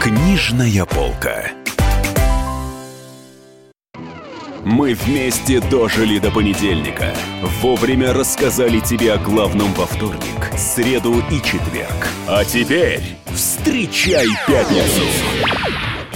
Книжная 0.00 0.84
полка. 0.84 1.50
Мы 4.64 4.94
вместе 4.94 5.60
дожили 5.60 6.18
до 6.18 6.30
понедельника. 6.30 7.14
Вовремя 7.62 8.12
рассказали 8.12 8.80
тебе 8.80 9.14
о 9.14 9.18
главном 9.18 9.72
во 9.74 9.86
вторник, 9.86 10.50
среду 10.56 11.22
и 11.30 11.36
четверг. 11.36 12.08
А 12.28 12.44
теперь 12.44 13.16
встречай 13.32 14.26
пятницу! 14.46 15.95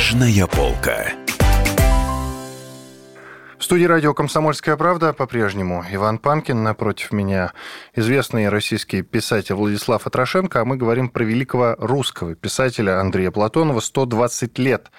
Книжная 0.00 0.46
полка. 0.46 1.12
В 3.58 3.62
студии 3.62 3.84
радио 3.84 4.14
«Комсомольская 4.14 4.78
правда» 4.78 5.12
по-прежнему 5.12 5.84
Иван 5.92 6.16
Панкин, 6.16 6.62
напротив 6.62 7.12
меня 7.12 7.52
известный 7.94 8.48
российский 8.48 9.02
писатель 9.02 9.54
Владислав 9.54 10.06
Атрошенко, 10.06 10.62
а 10.62 10.64
мы 10.64 10.78
говорим 10.78 11.10
про 11.10 11.22
великого 11.22 11.76
русского 11.78 12.34
писателя 12.34 12.98
Андрея 12.98 13.30
Платонова 13.30 13.80
«120 13.80 14.58
лет». 14.58 14.90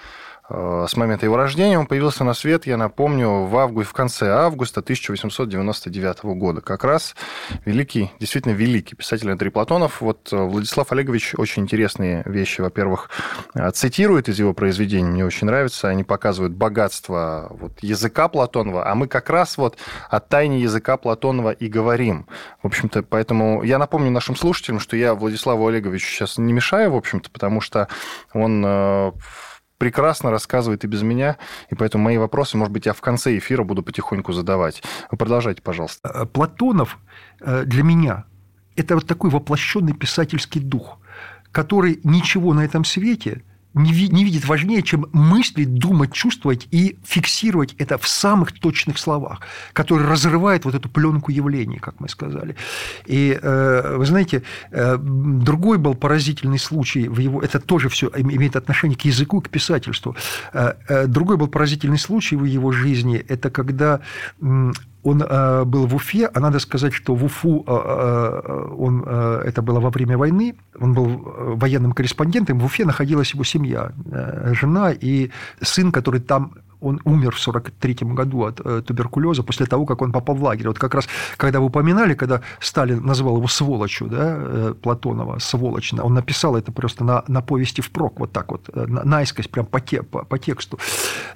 Э, 0.48 0.86
с 0.88 0.96
момента 0.96 1.24
его 1.24 1.36
рождения. 1.36 1.78
Он 1.78 1.86
появился 1.86 2.24
на 2.24 2.34
свет, 2.34 2.66
я 2.66 2.76
напомню, 2.76 3.44
в, 3.44 3.56
августе, 3.56 3.90
в 3.90 3.92
конце 3.92 4.28
августа 4.30 4.80
1899 4.80 6.24
года. 6.24 6.60
Как 6.60 6.82
раз 6.82 7.14
великий, 7.64 8.10
действительно 8.18 8.52
великий 8.52 8.96
писатель 8.96 9.30
Андрей 9.30 9.50
Платонов. 9.50 10.00
Вот 10.00 10.32
э, 10.32 10.36
Владислав 10.36 10.90
Олегович 10.90 11.34
очень 11.36 11.62
интересные 11.62 12.22
вещи, 12.26 12.60
во-первых, 12.60 13.08
э, 13.54 13.70
цитирует 13.70 14.28
из 14.28 14.38
его 14.40 14.52
произведений, 14.52 15.10
мне 15.10 15.24
очень 15.24 15.46
нравится. 15.46 15.88
Они 15.88 16.02
показывают 16.02 16.54
богатство 16.54 17.46
вот, 17.50 17.72
языка 17.80 18.26
Платонова, 18.26 18.90
а 18.90 18.94
мы 18.96 19.06
как 19.06 19.30
раз 19.30 19.56
вот 19.56 19.78
о 20.10 20.18
тайне 20.18 20.60
языка 20.60 20.96
Платонова 20.96 21.50
и 21.52 21.68
говорим. 21.68 22.26
В 22.62 22.66
общем-то, 22.66 23.04
поэтому 23.04 23.62
я 23.62 23.78
напомню 23.78 24.10
нашим 24.10 24.34
слушателям, 24.34 24.80
что 24.80 24.96
я 24.96 25.14
Владиславу 25.14 25.68
Олеговичу 25.68 26.06
сейчас 26.06 26.36
не 26.36 26.52
мешаю, 26.52 26.90
в 26.90 26.96
общем-то, 26.96 27.30
потому 27.30 27.60
что 27.60 27.86
он 28.34 28.64
прекрасно 29.82 30.30
рассказывает 30.30 30.84
и 30.84 30.86
без 30.86 31.02
меня, 31.02 31.38
и 31.68 31.74
поэтому 31.74 32.04
мои 32.04 32.16
вопросы, 32.16 32.56
может 32.56 32.72
быть, 32.72 32.86
я 32.86 32.92
в 32.92 33.00
конце 33.00 33.36
эфира 33.36 33.64
буду 33.64 33.82
потихоньку 33.82 34.32
задавать. 34.32 34.80
Вы 35.10 35.18
продолжайте, 35.18 35.60
пожалуйста. 35.60 36.08
Э, 36.08 36.24
Платонов 36.24 37.00
э, 37.40 37.64
для 37.64 37.82
меня– 37.82 38.24
это 38.76 38.94
вот 38.94 39.08
такой 39.08 39.30
воплощенный 39.30 39.92
писательский 39.92 40.60
дух, 40.60 41.00
который 41.50 41.98
ничего 42.04 42.54
на 42.54 42.64
этом 42.64 42.84
свете– 42.84 43.42
не, 43.74 44.08
не 44.08 44.24
видит 44.24 44.46
важнее, 44.46 44.82
чем 44.82 45.06
мыслить, 45.12 45.74
думать, 45.74 46.12
чувствовать 46.12 46.68
и 46.70 46.98
фиксировать 47.04 47.74
это 47.78 47.98
в 47.98 48.06
самых 48.06 48.52
точных 48.52 48.98
словах, 48.98 49.40
которые 49.72 50.08
разрывают 50.08 50.64
вот 50.64 50.74
эту 50.74 50.88
пленку 50.88 51.30
явлений, 51.30 51.78
как 51.78 52.00
мы 52.00 52.08
сказали. 52.08 52.56
И 53.06 53.38
э, 53.40 53.96
вы 53.96 54.06
знаете, 54.06 54.42
э, 54.70 54.96
другой 54.98 55.78
был 55.78 55.94
поразительный 55.94 56.58
случай 56.58 57.08
в 57.08 57.18
его, 57.18 57.42
это 57.42 57.60
тоже 57.60 57.88
все 57.88 58.10
имеет 58.16 58.56
отношение 58.56 58.96
к 58.96 59.02
языку, 59.02 59.40
к 59.40 59.48
писательству. 59.48 60.16
Э, 60.52 61.06
другой 61.06 61.36
был 61.36 61.48
поразительный 61.48 61.98
случай 61.98 62.36
в 62.36 62.44
его 62.44 62.72
жизни, 62.72 63.16
это 63.28 63.50
когда 63.50 64.00
он 65.02 65.22
э, 65.22 65.64
был 65.64 65.86
в 65.86 65.94
Уфе, 65.94 66.26
а 66.26 66.40
надо 66.40 66.58
сказать, 66.58 66.92
что 66.92 67.14
в 67.14 67.24
Уфу 67.24 67.64
э, 67.66 67.72
э, 67.72 68.74
он, 68.78 69.02
это 69.02 69.62
было 69.62 69.80
во 69.80 69.90
время 69.90 70.16
войны, 70.16 70.54
он 70.78 70.94
был 70.94 71.56
военным 71.56 71.92
корреспондентом, 71.92 72.58
в 72.58 72.64
Уфе 72.64 72.84
находилась 72.84 73.34
его 73.34 73.44
семья, 73.44 73.92
жена 74.52 74.92
и 74.92 75.30
сын, 75.60 75.92
который 75.92 76.20
там 76.20 76.52
он 76.82 77.00
умер 77.04 77.34
в 77.34 77.40
1943 77.46 78.14
году 78.14 78.44
от 78.44 78.60
э, 78.60 78.82
туберкулеза 78.82 79.42
после 79.42 79.66
того, 79.66 79.86
как 79.86 80.02
он 80.02 80.12
попал 80.12 80.34
в 80.34 80.42
лагерь. 80.42 80.68
Вот 80.68 80.78
как 80.78 80.94
раз, 80.94 81.08
когда 81.36 81.60
вы 81.60 81.66
упоминали, 81.66 82.14
когда 82.14 82.42
Сталин 82.60 83.04
назвал 83.04 83.36
его 83.36 83.48
сволочью, 83.48 84.08
да, 84.08 84.36
э, 84.36 84.74
Платонова, 84.80 85.38
сволочно, 85.38 86.02
он 86.02 86.14
написал 86.14 86.56
это 86.56 86.72
просто 86.72 87.04
на, 87.04 87.24
на 87.28 87.40
повести 87.40 87.80
впрок, 87.80 88.18
вот 88.18 88.32
так 88.32 88.50
вот, 88.50 88.68
э, 88.74 88.86
наискось, 88.86 89.48
прям 89.48 89.66
по, 89.66 89.80
те, 89.80 90.02
по, 90.02 90.24
по 90.24 90.38
тексту. 90.38 90.78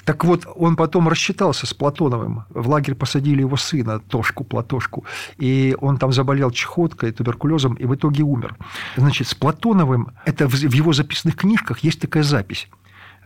Так 0.04 0.24
вот, 0.24 0.46
он 0.56 0.76
потом 0.76 1.08
рассчитался 1.08 1.66
с 1.66 1.74
Платоновым. 1.74 2.44
В 2.50 2.68
лагерь 2.68 2.94
посадили 2.94 3.40
его 3.40 3.56
сына, 3.56 4.00
Тошку, 4.00 4.44
Платошку, 4.44 5.04
и 5.38 5.76
он 5.80 5.98
там 5.98 6.12
заболел 6.12 6.50
чехоткой, 6.50 7.12
туберкулезом, 7.12 7.74
и 7.74 7.86
в 7.86 7.94
итоге 7.94 8.22
умер. 8.22 8.56
Значит, 8.96 9.28
с 9.28 9.34
Платоновым, 9.34 10.12
это 10.24 10.48
в 10.48 10.54
его 10.54 10.92
записных 10.92 11.36
книжках 11.36 11.80
есть 11.80 12.00
такая 12.00 12.22
запись. 12.22 12.68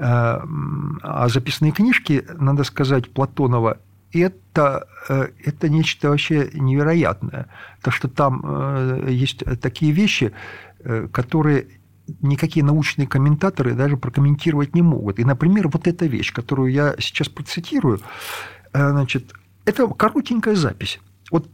Э, 0.00 0.40
а 1.02 1.28
записные 1.28 1.72
книжки, 1.72 2.24
надо 2.38 2.64
сказать, 2.64 3.10
Платонова, 3.10 3.76
это, 4.12 4.88
э, 5.10 5.28
это 5.44 5.68
нечто 5.68 6.08
вообще 6.08 6.50
невероятное. 6.54 7.48
То, 7.82 7.90
что 7.90 8.08
там 8.08 8.40
э, 8.42 9.08
есть 9.10 9.44
такие 9.60 9.92
вещи, 9.92 10.32
которые 11.12 11.66
никакие 12.22 12.64
научные 12.64 13.06
комментаторы 13.06 13.74
даже 13.74 13.98
прокомментировать 13.98 14.74
не 14.74 14.80
могут. 14.80 15.18
И, 15.18 15.24
например, 15.24 15.68
вот 15.68 15.86
эта 15.86 16.06
вещь, 16.06 16.32
которую 16.32 16.72
я 16.72 16.94
сейчас 16.98 17.28
процитирую, 17.28 18.00
значит, 18.72 19.34
это 19.66 19.86
коротенькая 19.86 20.54
запись. 20.54 20.98
Вот 21.30 21.46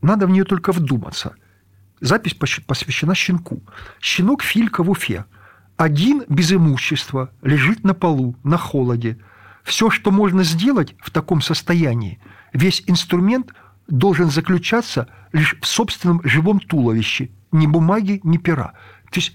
надо 0.00 0.26
в 0.26 0.30
нее 0.30 0.42
только 0.42 0.72
вдуматься. 0.72 1.36
Запись 2.00 2.34
посвящена 2.34 3.14
щенку. 3.14 3.62
Щенок 4.00 4.42
Филька 4.42 4.82
в 4.82 4.90
Уфе– 4.90 5.24
один 5.76 6.24
без 6.28 6.52
имущества 6.52 7.30
лежит 7.42 7.84
на 7.84 7.94
полу, 7.94 8.36
на 8.44 8.56
холоде. 8.56 9.18
Все, 9.64 9.90
что 9.90 10.10
можно 10.10 10.44
сделать 10.44 10.94
в 11.00 11.10
таком 11.10 11.40
состоянии, 11.40 12.18
весь 12.52 12.82
инструмент 12.86 13.52
должен 13.88 14.30
заключаться 14.30 15.08
лишь 15.32 15.56
в 15.60 15.66
собственном 15.66 16.20
живом 16.24 16.60
туловище, 16.60 17.30
ни 17.52 17.66
бумаги, 17.66 18.20
ни 18.24 18.38
пера. 18.38 18.72
То 19.10 19.20
есть 19.20 19.34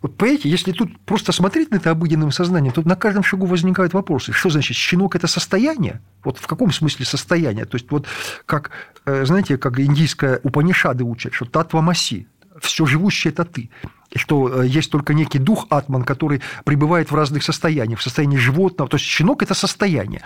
Вот 0.00 0.16
понимаете, 0.16 0.48
если 0.48 0.72
тут 0.72 0.98
просто 1.00 1.32
смотреть 1.32 1.70
на 1.70 1.76
это 1.76 1.90
обыденным 1.90 2.30
сознанием, 2.30 2.72
то 2.72 2.86
на 2.86 2.94
каждом 2.94 3.24
шагу 3.24 3.46
возникают 3.46 3.94
вопросы. 3.94 4.32
Что 4.32 4.50
значит, 4.50 4.76
щенок– 4.76 5.16
это 5.16 5.26
состояние? 5.26 6.00
Вот 6.22 6.38
в 6.38 6.46
каком 6.46 6.72
смысле 6.72 7.04
состояние? 7.04 7.64
То 7.64 7.76
есть, 7.76 7.90
вот 7.90 8.06
как, 8.46 8.70
э, 9.06 9.24
знаете, 9.24 9.58
как 9.58 9.80
индийская 9.80 10.40
Упанишады 10.44 11.04
учат, 11.04 11.34
что 11.34 11.46
татва 11.46 11.82
маси, 11.82 12.28
все 12.60 12.86
живущее– 12.86 13.32
это 13.32 13.44
ты 13.44 13.70
что 14.16 14.62
э, 14.62 14.66
есть 14.66 14.90
только 14.90 15.14
некий 15.14 15.38
дух 15.38 15.66
атман, 15.70 16.02
который 16.02 16.40
пребывает 16.64 17.10
в 17.10 17.14
разных 17.14 17.42
состояниях, 17.42 17.98
в 17.98 18.02
состоянии 18.02 18.38
животного. 18.38 18.88
То 18.88 18.96
есть 18.96 19.06
щенок– 19.06 19.42
это 19.44 19.54
состояние. 19.54 20.22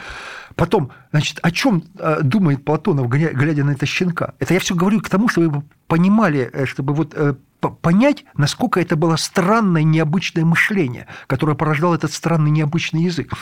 Потом, 0.55 0.93
значит, 1.11 1.39
о 1.43 1.51
чем 1.51 1.83
э, 1.99 2.21
думает 2.23 2.65
Платонов, 2.65 3.09
глядя 3.09 3.65
на 3.65 3.73
это 3.73 3.87
щенка? 3.87 4.35
Это 4.39 4.55
я 4.55 4.61
все 4.61 4.75
говорю 4.75 5.01
к 5.01 5.09
тому, 5.09 5.29
чтобы 5.29 5.49
вы 5.49 5.63
понимали, 5.87 6.49
э, 6.53 6.67
чтобы 6.67 6.95
вот 6.95 7.15
понять, 7.81 8.25
насколько 8.37 8.81
это 8.81 8.97
было 8.97 9.15
странное, 9.15 9.85
необычное 9.85 10.45
мышление, 10.45 11.07
которое 11.29 11.55
порождало 11.55 11.95
этот 11.95 12.13
странный, 12.13 12.51
необычный 12.51 13.05
язык. 13.05 13.33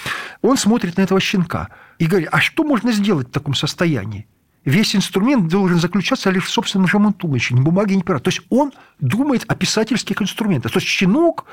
Он 0.43 0.59
смотрит 0.59 0.99
на 0.99 1.03
этого 1.03 1.21
щенка 1.21 1.69
и 1.99 2.07
говорит, 2.07 2.29
а 2.31 2.39
что 2.41 2.65
можно 2.65 2.93
сделать 2.93 3.29
в 3.29 3.33
таком 3.33 3.55
состоянии? 3.55 4.27
Весь 4.65 4.95
инструмент 4.95 5.49
должен 5.49 5.79
заключаться 5.79 6.31
лишь 6.31 6.45
в 6.45 6.51
собственном 6.51 6.87
жемантуловиче, 6.87 7.55
ни 7.55 7.61
бумаги, 7.61 7.95
ни 7.95 8.03
пера. 8.03 8.19
То 8.19 8.29
есть 8.29 8.43
он 8.51 8.73
думает 9.01 9.45
о 9.49 9.55
писательских 9.55 10.21
инструментах. 10.21 10.73
То 10.73 10.79
есть 10.79 10.89
щенок 10.89 11.47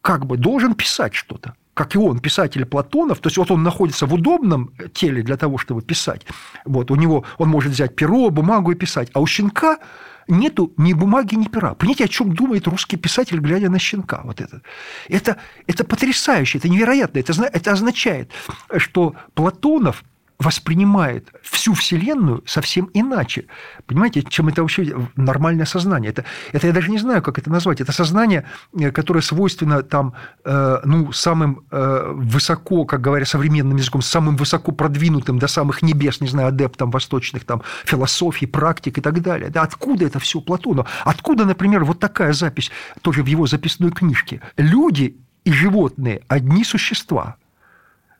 как 0.00 0.26
бы 0.26 0.36
должен 0.36 0.74
писать 0.74 1.14
что-то 1.14 1.54
как 1.78 1.94
и 1.94 1.98
он, 1.98 2.18
писатель 2.18 2.66
Платонов, 2.66 3.20
то 3.20 3.28
есть 3.28 3.38
вот 3.38 3.52
он 3.52 3.62
находится 3.62 4.04
в 4.06 4.12
удобном 4.12 4.72
теле 4.92 5.22
для 5.22 5.36
того, 5.36 5.58
чтобы 5.58 5.80
писать. 5.80 6.26
Вот, 6.64 6.90
у 6.90 6.96
него 6.96 7.24
он 7.36 7.50
может 7.50 7.70
взять 7.70 7.94
перо, 7.94 8.30
бумагу 8.30 8.72
и 8.72 8.74
писать, 8.74 9.10
а 9.12 9.20
у 9.20 9.26
щенка 9.26 9.78
нету 10.26 10.72
ни 10.76 10.92
бумаги, 10.92 11.36
ни 11.36 11.46
пера. 11.46 11.74
Понимаете, 11.74 12.06
о 12.06 12.08
чем 12.08 12.34
думает 12.34 12.66
русский 12.66 12.96
писатель, 12.96 13.38
глядя 13.38 13.70
на 13.70 13.78
щенка? 13.78 14.22
Вот 14.24 14.40
это. 14.40 14.60
Это, 15.08 15.36
это 15.68 15.84
потрясающе, 15.84 16.58
это 16.58 16.68
невероятно. 16.68 17.20
Это, 17.20 17.32
это 17.44 17.70
означает, 17.70 18.32
что 18.76 19.14
Платонов– 19.34 20.02
воспринимает 20.38 21.32
всю 21.42 21.74
Вселенную 21.74 22.44
совсем 22.46 22.88
иначе. 22.94 23.46
Понимаете, 23.86 24.22
чем 24.22 24.48
это 24.48 24.62
вообще 24.62 24.94
нормальное 25.16 25.66
сознание. 25.66 26.10
Это, 26.10 26.24
это 26.52 26.68
я 26.68 26.72
даже 26.72 26.90
не 26.90 26.98
знаю, 26.98 27.22
как 27.22 27.38
это 27.38 27.50
назвать. 27.50 27.80
Это 27.80 27.90
сознание, 27.90 28.44
э, 28.78 28.92
которое 28.92 29.20
свойственно 29.20 29.82
там, 29.82 30.14
э, 30.44 30.80
ну, 30.84 31.10
самым 31.12 31.64
э, 31.70 32.12
высоко, 32.14 32.84
как 32.84 33.00
говоря 33.00 33.26
современным 33.26 33.76
языком, 33.76 34.00
самым 34.00 34.36
высоко 34.36 34.70
продвинутым 34.70 35.40
до 35.40 35.48
самых 35.48 35.82
небес, 35.82 36.20
не 36.20 36.28
знаю, 36.28 36.48
адептам 36.48 36.92
восточных 36.92 37.44
там 37.44 37.62
философий, 37.84 38.46
практик 38.46 38.98
и 38.98 39.00
так 39.00 39.20
далее. 39.20 39.50
Да 39.50 39.62
откуда 39.62 40.06
это 40.06 40.20
все 40.20 40.40
Платону? 40.40 40.86
Откуда, 41.04 41.46
например, 41.46 41.84
вот 41.84 41.98
такая 41.98 42.32
запись 42.32 42.70
тоже 43.02 43.24
в 43.24 43.26
его 43.26 43.48
записной 43.48 43.90
книжке? 43.90 44.40
Люди 44.56 45.16
и 45.42 45.50
животные– 45.50 46.22
одни 46.28 46.62
существа– 46.62 47.36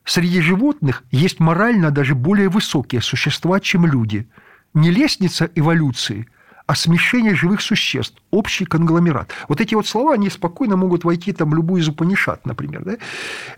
Среди 0.08 0.40
животных 0.40 1.04
есть 1.10 1.38
морально 1.38 1.90
даже 1.90 2.14
более 2.14 2.48
высокие 2.48 3.02
существа, 3.02 3.60
чем 3.60 3.84
люди. 3.84 4.26
Не 4.72 4.90
лестница 4.90 5.50
эволюции, 5.54 6.26
а 6.66 6.74
смешение 6.74 7.34
живых 7.34 7.60
существ, 7.60 8.16
общий 8.30 8.64
конгломерат. 8.64 9.32
Вот 9.48 9.60
эти 9.60 9.74
вот 9.74 9.86
слова, 9.86 10.14
они 10.14 10.30
спокойно 10.30 10.76
могут 10.76 11.04
войти 11.04 11.32
там 11.32 11.50
в 11.50 11.54
любую 11.54 11.82
из 11.82 11.88
Упанишат, 11.88 12.46
например. 12.46 12.84
Да? 12.84 12.96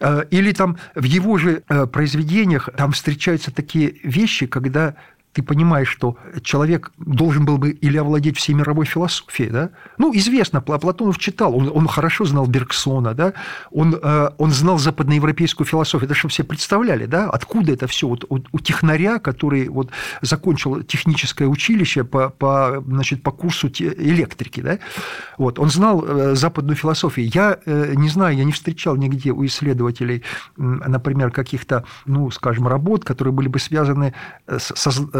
Э, 0.00 0.25
или 0.33 0.50
там 0.50 0.76
в 0.97 1.04
его 1.04 1.38
же 1.38 1.62
э, 1.69 1.87
произведениях 1.87 2.69
там 2.76 2.90
встречаются 2.90 3.52
такие 3.52 3.95
вещи, 4.02 4.47
когда 4.47 4.97
ты 5.32 5.42
понимаешь, 5.42 5.88
что 5.88 6.16
человек 6.42 6.90
должен 6.99 7.44
был 7.44 7.58
бы 7.58 7.70
или 7.70 7.96
овладеть 7.96 8.37
всей 8.37 8.54
мировой 8.54 8.84
философией, 8.84 9.50
да? 9.50 9.70
Ну, 9.96 10.12
известно, 10.14 10.60
Платонов 10.60 11.18
читал, 11.18 11.56
он, 11.56 11.70
он 11.72 11.87
хорошо 11.87 12.25
знал 12.25 12.46
Бергсона, 12.46 13.14
да? 13.14 13.34
Он, 13.70 13.94
э, 13.94 14.30
он 14.38 14.50
знал 14.50 14.78
западноевропейскую 14.78 15.66
философию, 15.66 16.06
это 16.06 16.14
чтобы 16.14 16.32
все 16.32 16.42
представляли, 16.42 17.06
да? 17.06 17.30
Откуда 17.30 17.72
это 17.72 17.87
все? 17.87 18.08
Вот 18.08 18.25
у, 18.28 18.40
у 18.50 18.58
технаря, 18.58 19.20
который 19.20 19.68
вот 19.68 19.90
закончил 20.20 20.82
техническое 20.82 21.46
училище 21.46 22.02
по, 22.02 22.30
по, 22.30 22.82
значит, 22.87 23.22
по 23.22 23.30
курсу 23.30 23.68
электрики, 23.68 24.60
да? 24.60 24.78
Вот, 25.38 25.60
он 25.60 25.70
знал 25.70 26.04
э, 26.04 26.34
западную 26.34 26.76
философию. 26.76 27.30
Я 27.32 27.58
э, 27.66 27.94
не 27.94 28.08
знаю, 28.08 28.37
я 28.37 28.44
не 28.44 28.52
встречал 28.52 28.96
нигде 28.96 29.31
у 29.31 29.46
исследователей, 29.46 30.24
например, 30.57 31.31
каких-то, 31.31 31.85
ну, 32.07 32.33
скажем, 32.33 32.66
работ, 32.66 33.05
которые 33.05 33.33
были 33.33 33.46
бы 33.46 33.61
связаны 33.61 34.12
с, 34.48 34.74
со 34.74 34.90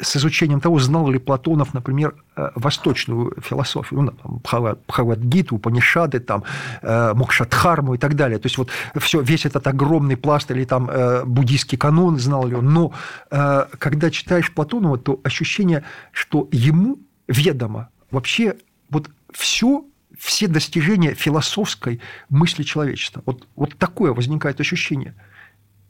с 0.00 0.16
изучением 0.16 0.60
того, 0.60 0.78
знал 0.78 1.10
ли 1.10 1.18
Платонов, 1.18 1.74
например, 1.74 2.14
э, 2.36 2.50
восточную 2.54 3.34
философию, 3.42 4.02
ну, 4.02 4.10
там, 4.10 4.76
Бхагавадгиту, 4.86 5.58
Панишады, 5.58 6.20
там, 6.20 6.44
э, 6.82 7.14
Мокшадхарму 7.14 7.94
и 7.94 7.98
так 7.98 8.14
далее. 8.14 8.38
То 8.38 8.46
есть 8.46 8.58
вот 8.58 8.70
все, 8.96 9.20
весь 9.20 9.46
этот 9.46 9.66
огромный 9.66 10.16
пласт 10.16 10.50
или 10.50 10.64
там 10.64 10.90
буддийский 11.24 11.78
канон 11.78 12.18
знал 12.18 12.46
ли 12.46 12.54
он. 12.54 12.72
Но 12.72 12.92
когда 13.78 14.10
читаешь 14.10 14.52
Платонова, 14.52 14.98
то 14.98 15.20
ощущение, 15.24 15.82
что 16.12 16.48
ему 16.52 16.98
ведомо 17.28 17.88
вообще 18.10 18.56
вот 18.90 19.10
все 19.32 19.84
все 20.18 20.48
достижения 20.48 21.14
философской 21.14 22.00
мысли 22.30 22.62
человечества. 22.62 23.22
Вот, 23.26 23.46
вот 23.54 23.76
такое 23.76 24.12
возникает 24.12 24.60
ощущение– 24.60 25.14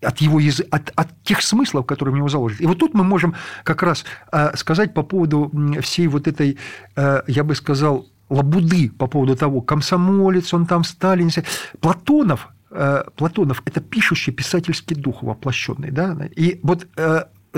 от 0.02 0.18
его 0.18 0.38
языка, 0.38 0.68
от, 0.76 0.92
от 0.94 1.22
тех 1.22 1.42
смыслов, 1.42 1.86
которые 1.86 2.14
в 2.14 2.16
него 2.16 2.28
заложены. 2.28 2.62
И 2.62 2.66
вот 2.66 2.78
тут 2.78 2.94
мы 2.94 3.04
можем 3.04 3.34
как 3.64 3.82
раз 3.82 4.04
э, 4.32 4.56
сказать 4.56 4.94
по 4.94 5.02
поводу 5.02 5.50
всей 5.80 6.06
вот 6.06 6.28
этой, 6.28 6.58
э, 6.96 7.22
я 7.26 7.44
бы 7.44 7.54
сказал, 7.54 8.06
лабуды 8.28 8.90
по 8.90 9.06
поводу 9.06 9.36
того, 9.36 9.60
комсомолец, 9.60 10.52
он 10.52 10.66
там 10.66 10.84
Сталин. 10.84 11.30
Платонов, 11.80 12.48
э, 12.70 13.04
Платонов– 13.16 13.62
это 13.64 13.80
пишущий 13.80 14.32
писательский 14.32 14.96
дух 14.96 15.22
воплощенный. 15.22 15.90
Да? 15.90 16.16
И 16.36 16.60
вот 16.62 16.86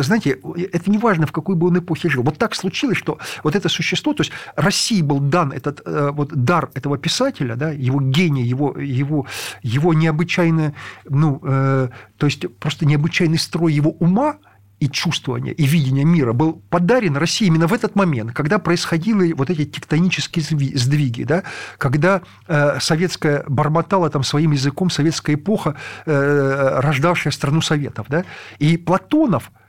знаете, 0.02 0.38
это 0.72 0.90
не 0.90 0.98
важно, 0.98 1.26
в 1.26 1.32
какой 1.32 1.54
бы 1.54 1.68
он 1.68 1.78
эпохе 1.78 2.08
жил. 2.08 2.22
Вот 2.22 2.38
так 2.38 2.54
случилось, 2.54 2.98
что 2.98 3.18
вот 3.42 3.54
это 3.54 3.68
существо, 3.68 4.12
то 4.12 4.22
есть 4.22 4.32
России 4.56 5.02
был 5.02 5.20
дан 5.20 5.52
этот 5.52 5.82
э, 5.84 6.10
вот 6.12 6.32
дар 6.32 6.70
этого 6.74 6.98
писателя, 6.98 7.56
да, 7.56 7.70
его 7.70 8.00
гений, 8.00 8.42
его, 8.42 8.76
его, 8.78 9.26
его 9.62 9.94
необычайное, 9.94 10.74
ну, 11.08 11.40
э, 11.42 11.88
то 12.16 12.26
есть 12.26 12.46
просто 12.58 12.86
необычайный 12.86 13.38
строй 13.38 13.72
его 13.72 13.90
ума, 13.92 14.36
и 14.80 14.88
чувствования, 14.88 15.52
и 15.52 15.66
видения 15.66 16.04
мира 16.04 16.32
был 16.32 16.62
подарен 16.70 17.16
России 17.16 17.46
именно 17.46 17.66
в 17.66 17.72
этот 17.72 17.96
момент, 17.96 18.32
когда 18.32 18.58
происходили 18.58 19.32
вот 19.32 19.50
эти 19.50 19.64
тектонические 19.64 20.44
сдвиги, 20.78 21.24
да, 21.24 21.42
когда 21.78 22.22
э, 22.46 22.78
советская 22.80 23.44
бормотала 23.48 24.08
там 24.10 24.22
своим 24.22 24.52
языком, 24.52 24.90
советская 24.90 25.34
эпоха, 25.36 25.74
э, 26.06 26.80
рождавшая 26.80 27.32
страну 27.32 27.60
Советов. 27.60 28.06
Да, 28.08 28.24
и 28.58 28.76
Платонов– 28.76 29.50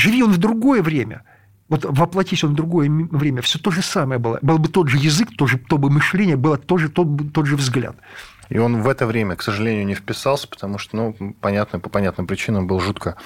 Живи 0.00 0.22
он 0.22 0.32
в 0.32 0.38
другое 0.38 0.82
время, 0.82 1.22
вот 1.68 1.84
воплотись 1.84 2.42
он 2.42 2.52
в 2.52 2.54
другое 2.54 2.90
время, 2.90 3.42
все 3.42 3.58
то 3.58 3.70
же 3.70 3.82
самое 3.82 4.18
было. 4.18 4.38
Был 4.40 4.58
бы 4.58 4.68
тот 4.68 4.88
же 4.88 4.96
язык, 4.96 5.28
то, 5.36 5.46
же, 5.46 5.58
то 5.58 5.76
бы 5.76 5.90
мышление, 5.90 6.36
было 6.36 6.56
тоже 6.56 6.88
тот, 6.88 7.32
тот 7.34 7.46
же 7.46 7.56
взгляд. 7.56 7.96
И 8.48 8.58
он 8.58 8.80
в 8.82 8.88
это 8.88 9.06
время, 9.06 9.36
к 9.36 9.42
сожалению, 9.42 9.86
не 9.86 9.94
вписался, 9.94 10.48
потому 10.48 10.78
что, 10.78 10.96
ну, 10.96 11.34
понятно, 11.40 11.78
по 11.78 11.90
понятным 11.90 12.26
причинам 12.26 12.66
был 12.66 12.80
жутко, 12.80 13.16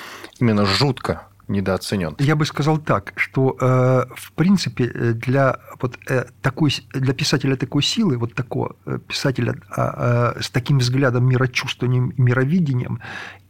именно 0.40 0.66
жутко 0.66 1.28
недооценен. 1.48 2.16
Я 2.18 2.37
бы 2.37 2.46
сказал 2.46 2.78
так, 2.78 3.12
что 3.16 3.57
э, 3.61 4.04
в 4.14 4.33
принципе 4.33 4.87
для 4.87 5.59
вот 5.80 5.98
э, 6.09 6.24
такой 6.42 6.74
для 6.92 7.12
писателя 7.14 7.57
такой 7.57 7.83
силы, 7.83 8.16
вот 8.16 8.35
такого 8.35 8.76
э, 8.87 8.98
писателя 9.07 9.54
а, 9.70 10.37
с 10.40 10.50
таким 10.50 10.78
взглядом, 10.78 11.28
мирочувствованием, 11.28 12.14
мировидением, 12.16 13.00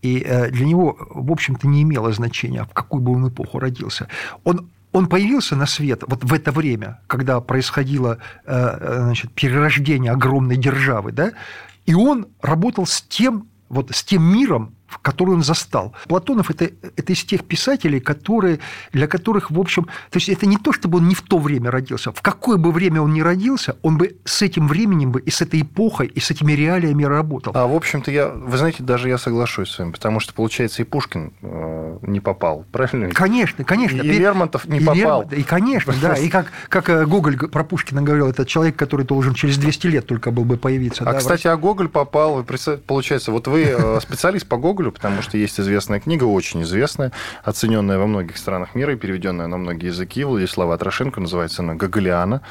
и 0.03 0.21
для 0.51 0.67
него 0.67 0.97
в 1.11 1.33
общем-то 1.33 1.67
не 1.67 1.83
имело 1.83 2.13
значения, 2.13 2.65
в 2.65 2.75
какую 2.75 3.03
бы 3.03 3.13
он 3.13 3.29
эпоху 3.29 3.59
родился. 3.59 4.09
Он 4.45 4.71
он 4.93 5.09
появился 5.09 5.57
на 5.57 5.67
свет 5.67 6.05
вот 6.07 6.23
в 6.23 6.33
это 6.33 6.53
время, 6.53 7.01
когда 7.09 7.41
происходило 7.41 8.19
значит, 8.47 9.33
перерождение 9.33 10.13
огромной 10.13 10.57
державы, 10.57 11.11
да, 11.11 11.33
и 11.87 11.95
он 11.95 12.29
работал 12.43 12.87
с 12.87 13.03
тем, 13.03 13.49
вот 13.69 13.91
с 13.91 14.05
тем 14.05 14.23
миром, 14.23 14.74
который 15.03 15.35
он 15.35 15.43
застал. 15.43 15.93
Платонов 16.07 16.51
это, 16.51 16.71
это 16.97 17.13
из 17.13 17.25
тех 17.25 17.45
писателей, 17.45 18.01
которые, 18.01 18.61
для 18.93 19.07
которых, 19.07 19.51
в 19.51 19.59
общем, 19.59 19.85
то 19.85 20.17
есть 20.19 20.29
это 20.29 20.47
не 20.47 20.57
то, 20.57 20.73
чтобы 20.73 20.99
он 20.99 21.09
не 21.09 21.15
в 21.15 21.23
то 21.23 21.39
время 21.39 21.71
родился. 21.71 22.13
В 22.13 22.23
какое 22.23 22.57
бы 22.57 22.73
время 22.73 23.01
он 23.01 23.13
ни 23.13 23.21
родился, 23.21 23.77
он 23.83 23.99
бы 23.99 24.17
с 24.25 24.43
этим 24.43 24.69
временем 24.69 25.13
бы 25.13 25.21
и 25.21 25.31
с 25.31 25.41
этой 25.43 25.63
эпохой, 25.63 26.07
и 26.07 26.21
с 26.21 26.31
этими 26.31 26.53
реалиями 26.53 27.05
работал. 27.05 27.53
А, 27.55 27.67
в 27.67 27.75
общем-то, 27.75 28.11
я, 28.11 28.29
вы 28.29 28.57
знаете, 28.57 28.83
даже 28.83 29.09
я 29.09 29.19
соглашусь 29.19 29.71
с 29.71 29.79
вами, 29.79 29.93
потому 29.93 30.21
что, 30.21 30.35
получается, 30.35 30.83
и 30.83 30.85
Пушкин 30.85 31.33
э, 31.43 31.99
не 32.03 32.21
попал, 32.21 32.65
правильно? 32.73 33.11
Конечно, 33.11 33.65
конечно. 33.65 34.03
И 34.03 34.19
Лермонтов 34.19 34.67
не 34.67 34.79
и 34.79 34.85
попал. 34.85 34.97
Лермонтов, 34.97 35.39
и, 35.39 35.43
конечно, 35.43 35.95
да. 36.01 36.15
И 36.15 36.29
как, 36.29 36.47
как 36.69 36.89
э, 36.89 37.07
Гоголь 37.07 37.37
про 37.37 37.65
Пушкина 37.65 38.03
говорил, 38.03 38.29
это 38.29 38.45
человек, 38.47 38.77
который 38.77 39.05
должен 39.05 39.35
через 39.35 39.59
200 39.59 39.87
лет 39.89 40.07
только 40.07 40.31
был 40.31 40.45
бы 40.45 40.57
появиться. 40.57 41.05
А, 41.05 41.13
да, 41.13 41.19
кстати, 41.19 41.47
а 41.47 41.57
Гоголь 41.57 41.89
попал, 41.89 42.45
получается, 42.87 43.33
вот 43.33 43.49
вы 43.49 43.63
э, 43.63 44.01
специалист 44.01 44.47
по 44.47 44.57
Гоголю, 44.57 44.74
Гоголю, 44.75 44.91
потому 44.91 45.23
что 45.23 45.39
есть 45.39 45.61
известная 45.61 46.01
книга, 46.01 46.25
очень 46.25 46.63
известная, 46.63 47.13
оцененная 47.45 47.97
во 47.97 48.07
многих 48.07 48.37
странах 48.37 48.75
мира 48.75 48.93
и 48.95 48.97
переведенная 48.97 49.47
на 49.47 49.57
многие 49.57 49.87
языки 49.87 50.25
Владислава 50.25 50.75
Атрошенко, 50.75 51.21
называется 51.21 51.63
она 51.63 51.75
«Гоголиана». 51.75 52.43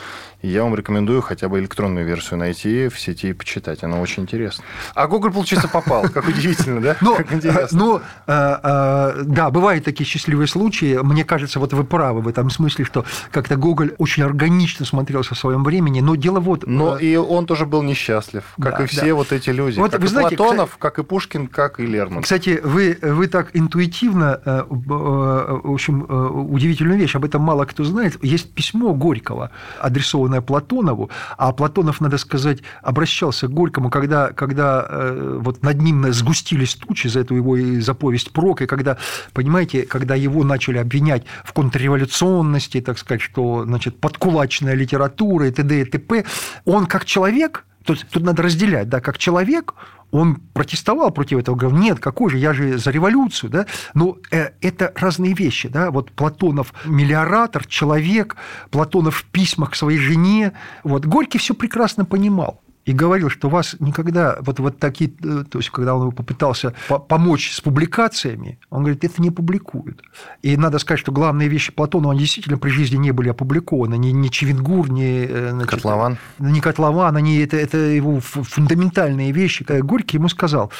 И 0.41 0.47
я 0.49 0.63
вам 0.63 0.75
рекомендую 0.75 1.21
хотя 1.21 1.47
бы 1.47 1.59
электронную 1.59 2.05
версию 2.05 2.37
найти 2.39 2.89
в 2.89 2.99
сети 2.99 3.29
и 3.29 3.33
почитать. 3.33 3.83
Она 3.83 4.01
очень 4.01 4.23
интересна. 4.23 4.63
А 4.93 5.07
Гоголь, 5.07 5.31
получается, 5.31 5.69
попал. 5.69 6.03
Как 6.09 6.27
удивительно, 6.27 6.81
да? 6.81 6.97
Ну, 6.99 7.17
интересно. 7.17 7.67
Ну, 7.71 8.01
да, 8.27 9.49
бывают 9.51 9.85
такие 9.85 10.05
счастливые 10.05 10.47
случаи. 10.47 10.99
Мне 11.01 11.23
кажется, 11.23 11.59
вот 11.59 11.71
вы 11.71 11.85
правы 11.85 12.21
в 12.21 12.27
этом 12.27 12.49
смысле, 12.49 12.83
что 12.83 13.05
как-то 13.31 13.55
Гоголь 13.55 13.93
очень 13.99 14.23
органично 14.23 14.85
смотрелся 14.85 15.33
в 15.33 15.39
своем 15.39 15.63
времени. 15.63 16.01
Но 16.01 16.15
дело 16.15 16.41
вот... 16.41 16.67
Но 16.67 16.97
и 16.97 17.15
он 17.15 17.45
тоже 17.45 17.65
был 17.65 17.81
несчастлив, 17.81 18.43
как 18.61 18.81
и 18.81 18.85
все 18.85 19.13
вот 19.13 19.31
эти 19.31 19.49
люди. 19.49 19.81
Как 19.81 20.03
и 20.03 20.07
Платонов, 20.07 20.77
как 20.77 20.99
и 20.99 21.03
Пушкин, 21.03 21.47
как 21.47 21.79
и 21.79 21.85
Лермонтов. 21.85 22.12
Кстати, 22.21 22.59
вы, 22.63 22.97
вы 23.01 23.27
так 23.27 23.49
интуитивно, 23.53 24.39
в 24.69 25.73
общем, 25.73 26.05
удивительную 26.51 26.99
вещь, 26.99 27.15
об 27.15 27.25
этом 27.25 27.41
мало 27.41 27.65
кто 27.65 27.83
знает. 27.83 28.23
Есть 28.23 28.53
письмо 28.53 28.93
Горького, 28.93 29.51
адресованное 29.79 30.41
Платонову, 30.41 31.09
а 31.37 31.51
Платонов, 31.51 32.01
надо 32.01 32.17
сказать, 32.17 32.59
обращался 32.81 33.47
к 33.47 33.51
Горькому, 33.51 33.89
когда, 33.89 34.31
когда 34.31 34.85
э, 34.87 35.39
вот 35.41 35.63
над 35.63 35.81
ним 35.81 36.11
сгустились 36.11 36.75
тучи 36.75 37.07
за 37.07 37.21
эту 37.21 37.35
его 37.35 37.81
заповесть 37.81 38.31
прок, 38.31 38.61
и 38.61 38.65
когда, 38.65 38.97
понимаете, 39.33 39.83
когда 39.83 40.15
его 40.15 40.43
начали 40.43 40.77
обвинять 40.77 41.23
в 41.43 41.53
контрреволюционности, 41.53 42.81
так 42.81 42.97
сказать, 42.97 43.21
что, 43.21 43.65
значит, 43.65 43.99
подкулачная 43.99 44.73
литература 44.73 45.47
и 45.47 45.51
т.д. 45.51 45.81
и 45.81 45.85
т.п., 45.85 46.25
он 46.65 46.85
как 46.85 47.05
человек, 47.05 47.65
тут, 47.83 48.05
тут 48.11 48.23
надо 48.23 48.43
разделять, 48.43 48.89
да, 48.89 48.99
как 49.01 49.17
человек, 49.17 49.75
он 50.11 50.35
протестовал 50.53 51.11
против 51.11 51.39
этого, 51.39 51.55
говорил, 51.55 51.79
нет, 51.79 51.99
какой 51.99 52.29
же, 52.31 52.37
я 52.37 52.53
же 52.53 52.77
за 52.77 52.91
революцию, 52.91 53.49
да, 53.49 53.65
но 53.93 54.17
э, 54.31 54.51
это 54.61 54.93
разные 54.95 55.33
вещи, 55.33 55.67
да, 55.67 55.91
вот 55.91 56.11
Платонов 56.11 56.73
миллиоратор, 56.85 57.65
человек, 57.65 58.35
Платонов 58.69 59.17
в 59.17 59.25
письмах 59.25 59.71
к 59.71 59.75
своей 59.75 59.99
жене, 59.99 60.53
вот, 60.83 61.05
Горький 61.05 61.39
все 61.39 61.53
прекрасно 61.53 62.05
понимал, 62.05 62.62
и 62.85 62.91
говорил, 62.91 63.29
что 63.29 63.49
вас 63.49 63.75
никогда, 63.79 64.37
вот, 64.41 64.59
вот 64.59 64.77
такие, 64.77 65.11
э, 65.23 65.43
то 65.49 65.59
есть, 65.59 65.69
когда 65.69 65.95
он 65.95 66.11
попытался 66.11 66.73
помочь 67.07 67.51
с 67.51 67.61
публикациями, 67.61 68.59
он 68.69 68.83
говорит, 68.83 69.03
это 69.03 69.21
не 69.21 69.31
публикуют. 69.31 70.01
И 70.41 70.57
надо 70.57 70.79
сказать, 70.79 70.99
что 70.99 71.11
главные 71.11 71.47
вещи 71.47 71.71
Платона, 71.71 72.11
они 72.11 72.19
действительно 72.19 72.57
при 72.57 72.69
жизни 72.69 72.97
не 72.97 73.11
были 73.11 73.29
опубликованы, 73.29 73.97
ни, 73.97 74.09
ни 74.09 74.27
Чевенгур, 74.27 74.91
ни... 74.91 75.25
Э, 75.27 75.51
значит, 75.51 75.69
Котлован. 75.69 76.17
Ни 76.39 76.59
Котлован, 76.59 77.15
они, 77.15 77.37
это, 77.37 77.57
это 77.57 77.77
его 77.77 78.19
фундаментальные 78.19 79.31
вещи. 79.31 79.65
Горький 79.81 80.17
ему 80.17 80.27
сказал, 80.27 80.71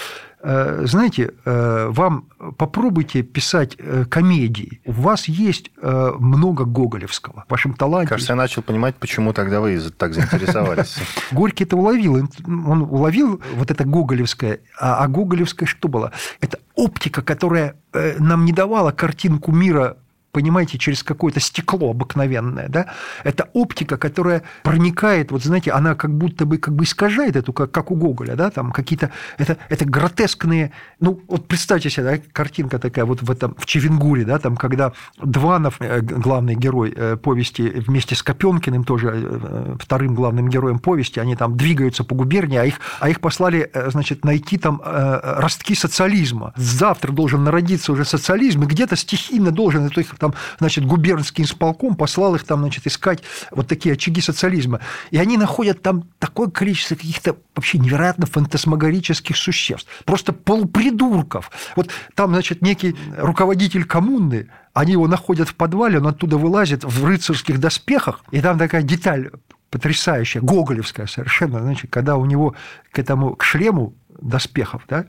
знаете, 0.44 1.32
э, 1.46 1.88
вам 1.90 2.26
попробуйте 2.58 3.24
писать 3.24 3.78
э, 3.80 4.04
комедии. 4.10 4.82
У 4.86 4.92
вас 4.92 5.30
есть 5.30 5.72
много 5.82 6.66
гоголевского 6.66 7.46
в 7.48 7.52
вашем 7.52 7.74
таланте. 7.74 8.10
Кажется, 8.10 8.34
я 8.34 8.38
начал 8.38 8.62
понимать, 8.62 8.96
почему 8.96 9.32
тогда 9.32 9.62
вы 9.62 9.80
так 9.98 10.14
заинтересовались. 10.14 10.98
Горький 11.32 11.64
это 11.64 11.78
уловил. 11.78 12.16
Он 12.46 12.82
уловил 12.82 13.42
вот 13.56 13.72
это 13.72 13.86
гоголевское. 13.86 14.60
А, 14.80 15.04
а 15.04 15.08
гоголевское 15.08 15.68
что 15.68 15.88
было? 15.88 16.12
Это 16.42 16.60
оптика, 16.76 17.22
которая 17.22 17.76
нам 18.20 18.46
не 18.46 18.52
давала 18.52 18.92
картинку 18.92 19.52
мира 19.52 19.98
понимаете, 20.34 20.78
через 20.78 21.04
какое-то 21.04 21.40
стекло 21.40 21.92
обыкновенное, 21.92 22.68
да, 22.68 22.88
это 23.24 23.50
оптика, 23.54 23.98
которая 23.98 24.42
проникает, 24.64 25.32
вот 25.32 25.44
знаете, 25.44 25.72
она 25.72 25.96
как 25.96 26.12
будто 26.12 26.46
бы 26.46 26.58
как 26.58 26.76
бы 26.76 26.84
искажает 26.84 27.36
эту, 27.36 27.54
как, 27.54 27.72
как 27.72 27.92
у 27.92 27.96
Гоголя, 27.96 28.36
да, 28.36 28.50
там 28.50 28.72
какие-то, 28.72 29.12
это, 29.38 29.58
это 29.70 29.86
гротескные, 29.86 30.72
ну, 31.00 31.22
вот 31.28 31.48
представьте 31.48 31.90
себе, 31.92 32.04
да, 32.04 32.18
картинка 32.34 32.80
такая 32.80 33.06
вот 33.06 33.22
в 33.22 33.30
этом, 33.30 33.56
в 33.58 33.66
Чевенгуре, 33.68 34.26
да, 34.26 34.40
там, 34.40 34.58
когда 34.58 34.94
Дванов, 35.22 35.76
э, 35.80 36.02
главный 36.02 36.56
герой 36.56 36.94
э, 36.96 37.16
повести, 37.16 37.62
вместе 37.62 38.16
с 38.16 38.24
Копенкиным, 38.24 38.84
тоже 38.84 39.12
э, 39.14 39.76
вторым 39.80 40.16
главным 40.16 40.50
героем 40.50 40.80
повести, 40.80 41.20
они 41.20 41.36
там 41.36 41.56
двигаются 41.56 42.04
по 42.04 42.16
губернии, 42.16 42.58
а 42.58 42.66
их, 42.66 42.80
а 43.00 43.10
их 43.10 43.22
послали, 43.22 43.72
значит, 43.90 44.26
найти 44.26 44.58
там 44.58 44.82
ростки 44.84 45.76
социализма. 45.76 46.54
Завтра 46.56 47.12
должен 47.12 47.44
народиться 47.44 47.92
уже 47.92 48.04
социализм, 48.04 48.64
и 48.64 48.66
где-то 48.66 48.96
стихийно 48.96 49.52
должен, 49.52 49.86
это 49.86 50.02
их 50.02 50.16
там, 50.24 50.34
значит, 50.60 50.86
губернский 50.86 51.44
исполком 51.44 51.96
послал 51.96 52.36
их 52.36 52.44
там, 52.44 52.62
значит, 52.62 52.88
искать 52.88 53.24
вот 53.52 53.68
такие 53.68 53.94
очаги 53.94 54.22
социализма. 54.22 54.80
И 55.12 55.18
они 55.18 55.38
находят 55.38 55.82
там 55.82 56.04
такое 56.20 56.50
количество 56.50 56.96
каких-то 56.96 57.36
вообще 57.56 57.78
невероятно 57.78 58.26
фантасмагорических 58.26 59.36
существ, 59.36 59.88
просто 60.06 60.34
полупридурков. 60.34 61.52
Вот 61.76 61.90
там, 62.16 62.32
значит, 62.32 62.62
некий 62.62 62.96
руководитель 63.18 63.86
коммуны, 63.86 64.50
они 64.74 64.94
его 64.94 65.08
находят 65.08 65.50
в 65.50 65.56
подвале, 65.56 66.00
он 66.00 66.08
оттуда 66.08 66.38
вылазит 66.38 66.84
в 66.84 67.06
рыцарских 67.06 67.60
доспехах, 67.60 68.22
и 68.32 68.42
там 68.42 68.58
такая 68.58 68.82
деталь 68.82 69.30
потрясающая, 69.70 70.42
гоголевская 70.42 71.08
совершенно, 71.08 71.60
значит, 71.60 71.92
когда 71.92 72.16
у 72.16 72.26
него 72.26 72.56
к 72.92 73.00
этому, 73.00 73.36
к 73.36 73.44
шлему 73.44 73.96
доспехов, 74.22 74.84
да, 74.88 75.06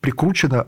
прикручена 0.00 0.66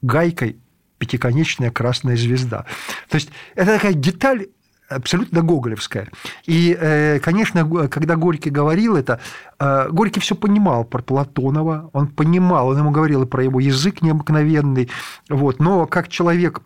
гайкой 0.00 0.58
пятиконечная 0.98 1.70
красная 1.70 2.16
звезда. 2.16 2.64
То 3.08 3.16
есть 3.16 3.30
это 3.54 3.74
такая 3.74 3.94
деталь 3.94 4.48
абсолютно 4.88 5.42
гоголевская. 5.42 6.08
И, 6.46 6.76
э, 6.78 7.20
конечно, 7.20 7.88
когда 7.88 8.16
Горький 8.16 8.50
говорил 8.50 8.96
это, 8.96 9.20
э, 9.58 9.88
Горький 9.90 10.20
все 10.20 10.34
понимал 10.34 10.84
про 10.84 11.02
Платонова, 11.02 11.90
он 11.92 12.08
понимал, 12.08 12.68
он 12.68 12.78
ему 12.78 12.90
говорил 12.90 13.22
и 13.22 13.26
про 13.26 13.44
его 13.44 13.60
язык 13.60 14.02
необыкновенный, 14.02 14.90
вот, 15.28 15.60
но 15.60 15.86
как 15.86 16.08
человек 16.08 16.62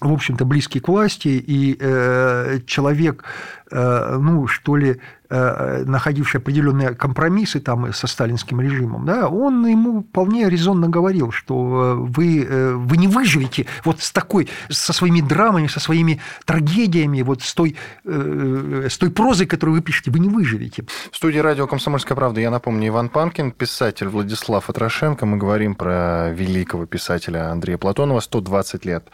в 0.00 0.12
общем-то, 0.12 0.44
близкий 0.44 0.80
к 0.80 0.88
власти, 0.88 1.28
и 1.28 1.76
э, 1.78 2.58
человек, 2.66 3.24
ну, 3.72 4.46
что 4.46 4.76
ли, 4.76 5.00
э, 5.30 5.84
находивший 5.86 6.40
определенные 6.40 6.94
компромиссы 6.94 7.60
там 7.60 7.92
со 7.92 8.06
сталинским 8.06 8.60
режимом, 8.60 9.06
да, 9.06 9.28
он 9.28 9.66
ему 9.66 10.02
вполне 10.02 10.48
резонно 10.50 10.88
говорил, 10.88 11.32
что 11.32 11.96
вы, 11.96 12.46
вы 12.76 12.96
не 12.96 13.08
выживете 13.08 13.66
вот 13.84 14.02
с 14.02 14.12
такой, 14.12 14.48
со 14.68 14.92
своими 14.92 15.20
драмами, 15.20 15.68
со 15.68 15.80
своими 15.80 16.20
трагедиями, 16.44 17.22
вот 17.22 17.42
с 17.42 17.54
той, 17.54 17.76
с 18.04 18.98
той 18.98 19.10
прозой, 19.10 19.46
которую 19.46 19.76
вы 19.76 19.82
пишете, 19.82 20.10
вы 20.10 20.18
не 20.18 20.28
выживете. 20.28 20.84
В 21.10 21.16
студии 21.16 21.38
радио 21.38 21.66
«Комсомольская 21.66 22.16
правда» 22.16 22.40
я 22.40 22.50
напомню, 22.50 22.88
Иван 22.88 23.08
Панкин, 23.08 23.52
писатель 23.52 24.08
Владислав 24.08 24.68
Атрошенко. 24.68 25.24
Мы 25.24 25.38
говорим 25.38 25.74
про 25.74 26.30
великого 26.30 26.86
писателя 26.86 27.50
Андрея 27.50 27.78
Платонова, 27.78 28.20
120 28.20 28.84
лет 28.84 29.04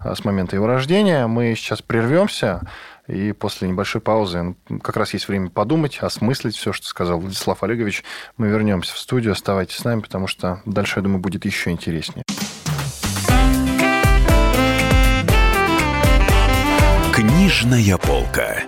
с 0.00 0.24
момента 0.24 0.56
его 0.56 0.66
рождения. 0.66 1.26
Мы 1.26 1.54
сейчас 1.54 1.82
прервемся, 1.82 2.62
и 3.08 3.32
после 3.32 3.68
небольшой 3.68 4.00
паузы 4.00 4.56
как 4.82 4.96
раз 4.96 5.12
есть 5.14 5.28
время 5.28 5.50
подумать, 5.50 5.98
осмыслить 6.00 6.56
все, 6.56 6.72
что 6.72 6.86
сказал 6.86 7.20
Владислав 7.20 7.62
Олегович. 7.62 8.04
Мы 8.36 8.48
вернемся 8.48 8.94
в 8.94 8.98
студию, 8.98 9.32
оставайтесь 9.32 9.76
с 9.76 9.84
нами, 9.84 10.00
потому 10.00 10.26
что 10.26 10.60
дальше, 10.64 10.98
я 10.98 11.02
думаю, 11.02 11.20
будет 11.20 11.44
еще 11.44 11.70
интереснее. 11.70 12.24
Книжная 17.12 17.96
полка. 17.98 18.62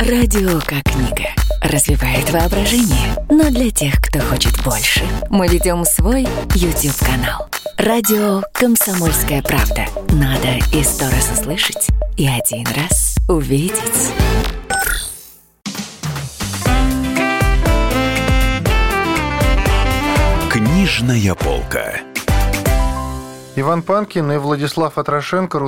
Радио 0.00 0.58
как 0.66 0.82
книга. 0.82 1.41
Развивает 1.62 2.28
воображение. 2.30 3.16
Но 3.30 3.48
для 3.50 3.70
тех, 3.70 3.94
кто 4.00 4.18
хочет 4.20 4.62
больше, 4.64 5.04
мы 5.30 5.46
ведем 5.46 5.84
свой 5.84 6.26
YouTube-канал. 6.54 7.48
Радио 7.78 8.42
«Комсомольская 8.52 9.42
правда». 9.42 9.86
Надо 10.10 10.58
и 10.72 10.82
сто 10.82 11.04
раз 11.04 11.30
услышать, 11.32 11.88
и 12.16 12.26
один 12.26 12.66
раз 12.76 13.16
увидеть. 13.28 14.12
Книжная 20.50 21.34
полка. 21.34 22.00
Иван 23.54 23.82
Панкин 23.82 24.32
и 24.32 24.36
Владислав 24.38 24.98
Атрошенко 24.98 25.58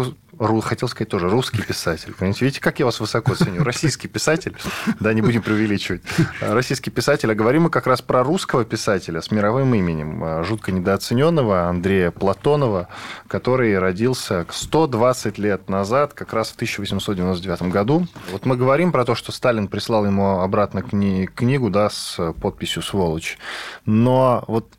хотел 0.63 0.89
сказать 0.89 1.09
тоже 1.09 1.29
русский 1.29 1.63
писатель. 1.63 2.15
Понимаете, 2.15 2.45
видите, 2.45 2.61
как 2.61 2.79
я 2.79 2.85
вас 2.85 3.01
высоко 3.01 3.35
ценю? 3.35 3.63
Российский 3.65 4.09
писатель, 4.09 4.57
да, 5.01 5.13
не 5.13 5.23
будем 5.23 5.43
преувеличивать. 5.43 6.03
Российский 6.41 6.91
писатель, 6.91 7.31
а 7.31 7.35
говорим 7.35 7.63
мы 7.65 7.71
как 7.71 7.87
раз 7.87 8.03
про 8.03 8.23
русского 8.23 8.65
писателя 8.65 9.21
с 9.21 9.31
мировым 9.31 9.75
именем, 9.75 10.23
а, 10.23 10.43
жутко 10.45 10.73
недооцененного 10.73 11.69
Андрея 11.69 12.11
Платонова, 12.11 12.89
который 13.29 13.79
родился 13.79 14.47
120 14.51 15.39
лет 15.39 15.69
назад, 15.69 16.15
как 16.15 16.33
раз 16.33 16.51
в 16.51 16.55
1899 16.57 17.71
году. 17.71 18.07
Вот 18.33 18.47
мы 18.47 18.57
говорим 18.57 18.93
про 18.93 19.05
то, 19.05 19.15
что 19.15 19.33
Сталин 19.33 19.69
прислал 19.69 20.07
ему 20.07 20.41
обратно 20.41 20.81
кни- 20.81 21.27
книгу, 21.27 21.71
да, 21.71 21.91
с 21.91 22.33
подписью 22.41 22.83
«Сволочь». 22.83 23.39
Но 23.87 24.45
вот 24.49 24.73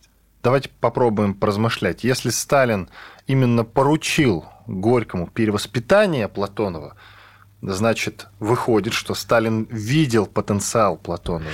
давайте 0.44 0.70
попробуем 0.80 1.34
поразмышлять. 1.34 2.04
Если 2.04 2.30
Сталин 2.30 2.90
именно 3.28 3.64
поручил 3.64 4.46
Горькому 4.68 5.28
перевоспитание 5.28 6.28
Платонова, 6.28 6.96
Значит, 7.62 8.28
выходит, 8.40 8.94
что 8.94 9.16
Сталин 9.16 9.64
видел 9.72 10.28
потенциал 10.28 10.98
Платонова. 10.98 11.50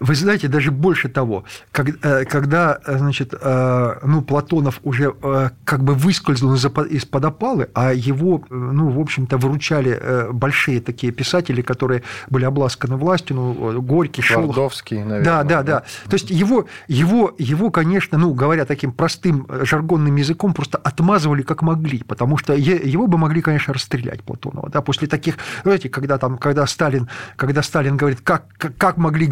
Вы 0.00 0.14
знаете, 0.14 0.48
даже 0.48 0.70
больше 0.70 1.08
того, 1.08 1.44
э, 1.72 2.24
когда, 2.24 2.78
значит, 2.86 3.34
э, 3.40 3.98
ну, 4.02 4.22
Платонов 4.22 4.80
уже 4.82 5.14
э, 5.22 5.50
как 5.64 5.82
бы 5.82 5.94
выскользнул 5.94 6.54
из-под 6.54 7.24
опалы, 7.24 7.68
а 7.74 7.92
его, 7.92 8.44
ну, 8.50 8.90
в 8.90 9.00
общем-то, 9.00 9.36
выручали 9.38 10.32
большие 10.32 10.80
такие 10.80 11.12
писатели, 11.12 11.62
которые 11.62 12.02
были 12.28 12.44
обласканы 12.44 12.96
властью, 12.96 13.36
ну, 13.36 13.82
Горький, 13.82 14.22
Шолохов. 14.22 14.54
Твардовский, 14.54 14.98
наверное. 14.98 15.24
Да, 15.24 15.42
да, 15.42 15.62
да. 15.62 15.80
То 16.08 16.14
есть 16.14 16.30
его, 16.30 16.66
его, 16.88 17.34
его, 17.38 17.70
конечно, 17.70 18.18
ну, 18.18 18.34
говоря 18.34 18.64
таким 18.64 18.92
простым 18.92 19.46
жаргонным 19.62 20.16
языком, 20.16 20.52
просто 20.52 20.78
отмазывали 20.78 21.42
как 21.42 21.62
могли, 21.62 22.02
потому 22.02 22.36
что 22.36 22.54
его 22.54 23.06
бы 23.06 23.18
могли, 23.18 23.40
конечно, 23.42 23.74
расстрелять 23.74 24.22
Платонова, 24.22 24.68
да, 24.70 24.82
после 24.82 25.08
таких, 25.08 25.36
знаете, 25.62 25.88
когда 25.88 26.18
там, 26.18 26.38
когда 26.38 26.66
Сталин, 26.66 27.08
когда 27.36 27.62
Сталин 27.62 27.96
говорит, 27.96 28.20
как, 28.22 28.44
как 28.58 28.96
могли 28.96 29.26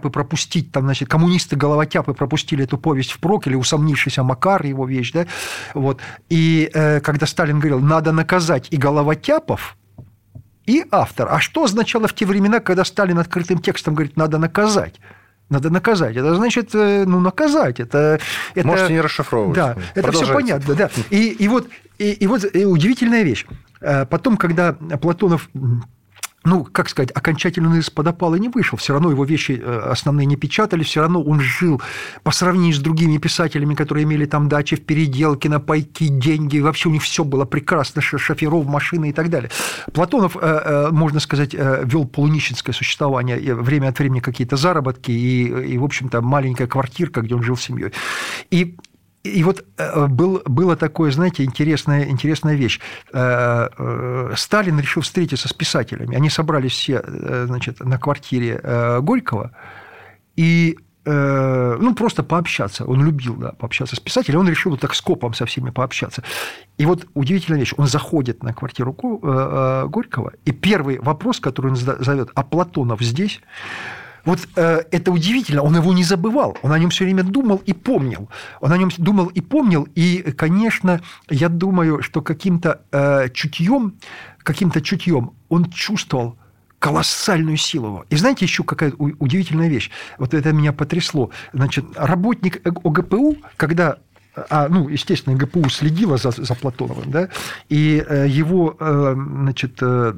головотяпы 0.00 0.10
пропустить, 0.10 0.72
там, 0.72 0.84
значит, 0.84 1.08
коммунисты 1.08 1.56
головотяпы 1.56 2.14
пропустили 2.14 2.64
эту 2.64 2.78
повесть 2.78 3.12
впрок, 3.12 3.46
или 3.46 3.56
усомнившийся 3.56 4.22
Макар, 4.22 4.64
его 4.64 4.86
вещь, 4.86 5.12
да, 5.12 5.26
вот, 5.74 6.00
и 6.30 6.70
э, 6.72 7.00
когда 7.00 7.26
Сталин 7.26 7.60
говорил, 7.60 7.80
надо 7.80 8.12
наказать 8.12 8.68
и 8.70 8.76
головотяпов, 8.76 9.76
и 10.66 10.84
автор. 10.90 11.28
А 11.30 11.40
что 11.40 11.64
означало 11.64 12.06
в 12.06 12.14
те 12.14 12.26
времена, 12.26 12.60
когда 12.60 12.84
Сталин 12.84 13.18
открытым 13.18 13.58
текстом 13.58 13.94
говорит, 13.94 14.16
надо 14.16 14.38
наказать? 14.38 15.00
Надо 15.48 15.68
наказать. 15.70 16.16
Это 16.16 16.36
значит, 16.36 16.74
э, 16.74 17.04
ну, 17.06 17.20
наказать. 17.20 17.80
Это, 17.80 18.20
это... 18.54 18.68
Можете 18.68 18.92
не 18.92 19.00
расшифровывать. 19.00 19.56
Да, 19.56 19.76
это 19.96 20.12
все 20.12 20.32
понятно. 20.32 20.74
Да. 20.74 20.90
И, 21.10 21.30
и 21.44 21.48
вот, 21.48 21.68
и, 21.98 22.12
и 22.12 22.26
вот 22.28 22.44
и 22.54 22.64
удивительная 22.64 23.24
вещь. 23.24 23.46
Э, 23.80 24.06
потом, 24.06 24.36
когда 24.36 24.74
Платонов 24.74 25.48
ну, 26.44 26.64
как 26.64 26.88
сказать, 26.88 27.10
окончательно 27.14 27.74
из-под 27.76 28.06
опала 28.06 28.36
не 28.36 28.48
вышел. 28.48 28.78
Все 28.78 28.94
равно 28.94 29.10
его 29.10 29.24
вещи 29.24 29.60
э, 29.62 29.78
основные 29.90 30.24
не 30.24 30.36
печатали, 30.36 30.82
все 30.82 31.02
равно 31.02 31.22
он 31.22 31.40
жил 31.40 31.82
по 32.22 32.30
сравнению 32.30 32.74
с 32.74 32.78
другими 32.78 33.18
писателями, 33.18 33.74
которые 33.74 34.04
имели 34.04 34.24
там 34.24 34.48
дачи 34.48 34.76
в 34.76 34.84
переделке, 34.84 35.50
на 35.50 35.60
пайки, 35.60 36.08
деньги. 36.08 36.58
Вообще 36.58 36.88
у 36.88 36.92
них 36.92 37.02
все 37.02 37.24
было 37.24 37.44
прекрасно, 37.44 38.00
шоферов, 38.00 38.66
машины 38.66 39.10
и 39.10 39.12
так 39.12 39.28
далее. 39.28 39.50
Платонов, 39.92 40.36
э, 40.36 40.40
э, 40.40 40.90
можно 40.90 41.20
сказать, 41.20 41.54
вел 41.54 42.06
полунищенское 42.06 42.74
существование, 42.74 43.54
время 43.54 43.88
от 43.88 43.98
времени 43.98 44.20
какие-то 44.20 44.56
заработки 44.56 45.10
и, 45.10 45.74
и 45.74 45.78
в 45.78 45.84
общем-то, 45.84 46.22
маленькая 46.22 46.66
квартирка, 46.66 47.20
где 47.20 47.34
он 47.34 47.42
жил 47.42 47.56
с 47.56 47.62
семьей. 47.62 47.92
И 48.50 48.76
и 49.22 49.42
вот 49.44 49.64
э, 49.76 50.06
был, 50.06 50.42
было 50.46 50.76
такое, 50.76 51.10
знаете, 51.10 51.44
интересная, 51.44 52.08
интересная 52.08 52.54
вещь. 52.54 52.80
Э, 53.12 53.68
э, 53.76 54.32
Сталин 54.34 54.80
решил 54.80 55.02
встретиться 55.02 55.46
с 55.46 55.52
писателями. 55.52 56.16
Они 56.16 56.30
собрались 56.30 56.72
все 56.72 57.04
значит, 57.46 57.80
на 57.80 57.98
квартире 57.98 58.60
Горького 59.00 59.52
и 60.36 60.78
ну, 61.02 61.94
просто 61.94 62.22
пообщаться. 62.22 62.84
Он 62.84 63.02
любил, 63.02 63.34
да, 63.34 63.52
пообщаться 63.52 63.96
с 63.96 64.00
писателем. 64.00 64.40
Он 64.40 64.48
решил 64.48 64.72
вот 64.72 64.80
так 64.80 64.94
скопом 64.94 65.32
со 65.32 65.46
всеми 65.46 65.70
пообщаться. 65.70 66.22
И 66.76 66.84
вот 66.84 67.06
удивительная 67.14 67.58
вещь. 67.58 67.72
Он 67.78 67.86
заходит 67.86 68.42
на 68.42 68.52
квартиру 68.52 68.92
Горького, 68.92 70.34
и 70.44 70.52
первый 70.52 70.98
вопрос, 71.00 71.40
который 71.40 71.70
он 71.70 71.76
зовет, 71.76 72.30
а 72.34 72.44
Платонов 72.44 73.00
здесь? 73.00 73.40
Вот 74.24 74.48
э, 74.56 74.82
это 74.90 75.12
удивительно, 75.12 75.62
он 75.62 75.76
его 75.76 75.92
не 75.92 76.04
забывал, 76.04 76.56
он 76.62 76.72
о 76.72 76.78
нем 76.78 76.90
все 76.90 77.04
время 77.04 77.22
думал 77.22 77.62
и 77.64 77.72
помнил. 77.72 78.28
Он 78.60 78.72
о 78.72 78.78
нем 78.78 78.90
думал 78.98 79.26
и 79.26 79.40
помнил, 79.40 79.88
и, 79.94 80.22
конечно, 80.36 81.00
я 81.28 81.48
думаю, 81.48 82.02
что 82.02 82.22
каким-то 82.22 82.82
э, 82.92 83.28
чутьем, 83.32 83.94
каким-то 84.42 84.80
чутьем 84.80 85.32
он 85.48 85.70
чувствовал 85.70 86.36
колоссальную 86.78 87.58
силу 87.58 87.86
его. 87.86 88.06
И 88.08 88.16
знаете 88.16 88.46
еще 88.46 88.64
какая 88.64 88.92
удивительная 88.92 89.68
вещь? 89.68 89.90
Вот 90.18 90.34
это 90.34 90.52
меня 90.52 90.72
потрясло. 90.72 91.30
Значит, 91.52 91.84
работник 91.94 92.66
ОГПУ, 92.66 93.36
когда 93.56 93.98
а, 94.34 94.68
ну, 94.68 94.88
естественно, 94.88 95.36
ГПУ 95.36 95.68
следила 95.70 96.16
за, 96.16 96.30
за 96.30 96.54
Платоновым, 96.54 97.10
да, 97.10 97.28
и 97.68 98.04
э, 98.06 98.26
его, 98.28 98.76
э, 98.78 99.14
значит, 99.16 99.78
э, 99.80 100.14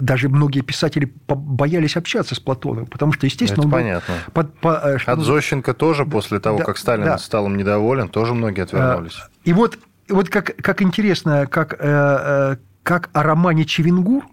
даже 0.00 0.28
многие 0.28 0.60
писатели 0.60 1.12
боялись 1.28 1.96
общаться 1.96 2.34
с 2.34 2.40
Платоновым, 2.40 2.86
потому 2.86 3.12
что, 3.12 3.26
естественно, 3.26 3.60
Это 3.60 3.66
он 3.66 3.72
понятно. 3.72 4.14
Под, 4.32 4.58
по, 4.58 4.98
что 4.98 5.12
От 5.12 5.20
Зощенко 5.20 5.74
тоже 5.74 6.06
после 6.06 6.40
того, 6.40 6.58
да, 6.58 6.64
как 6.64 6.78
Сталин 6.78 7.04
да. 7.04 7.18
стал 7.18 7.46
им 7.46 7.56
недоволен, 7.56 8.08
тоже 8.08 8.32
многие 8.32 8.62
отвернулись. 8.62 9.18
И 9.44 9.52
вот, 9.52 9.78
вот 10.08 10.30
как, 10.30 10.56
как 10.56 10.80
интересно, 10.80 11.46
как, 11.46 11.78
как 11.78 13.10
о 13.12 13.22
романе 13.22 13.66
Чевенгур, 13.66 14.24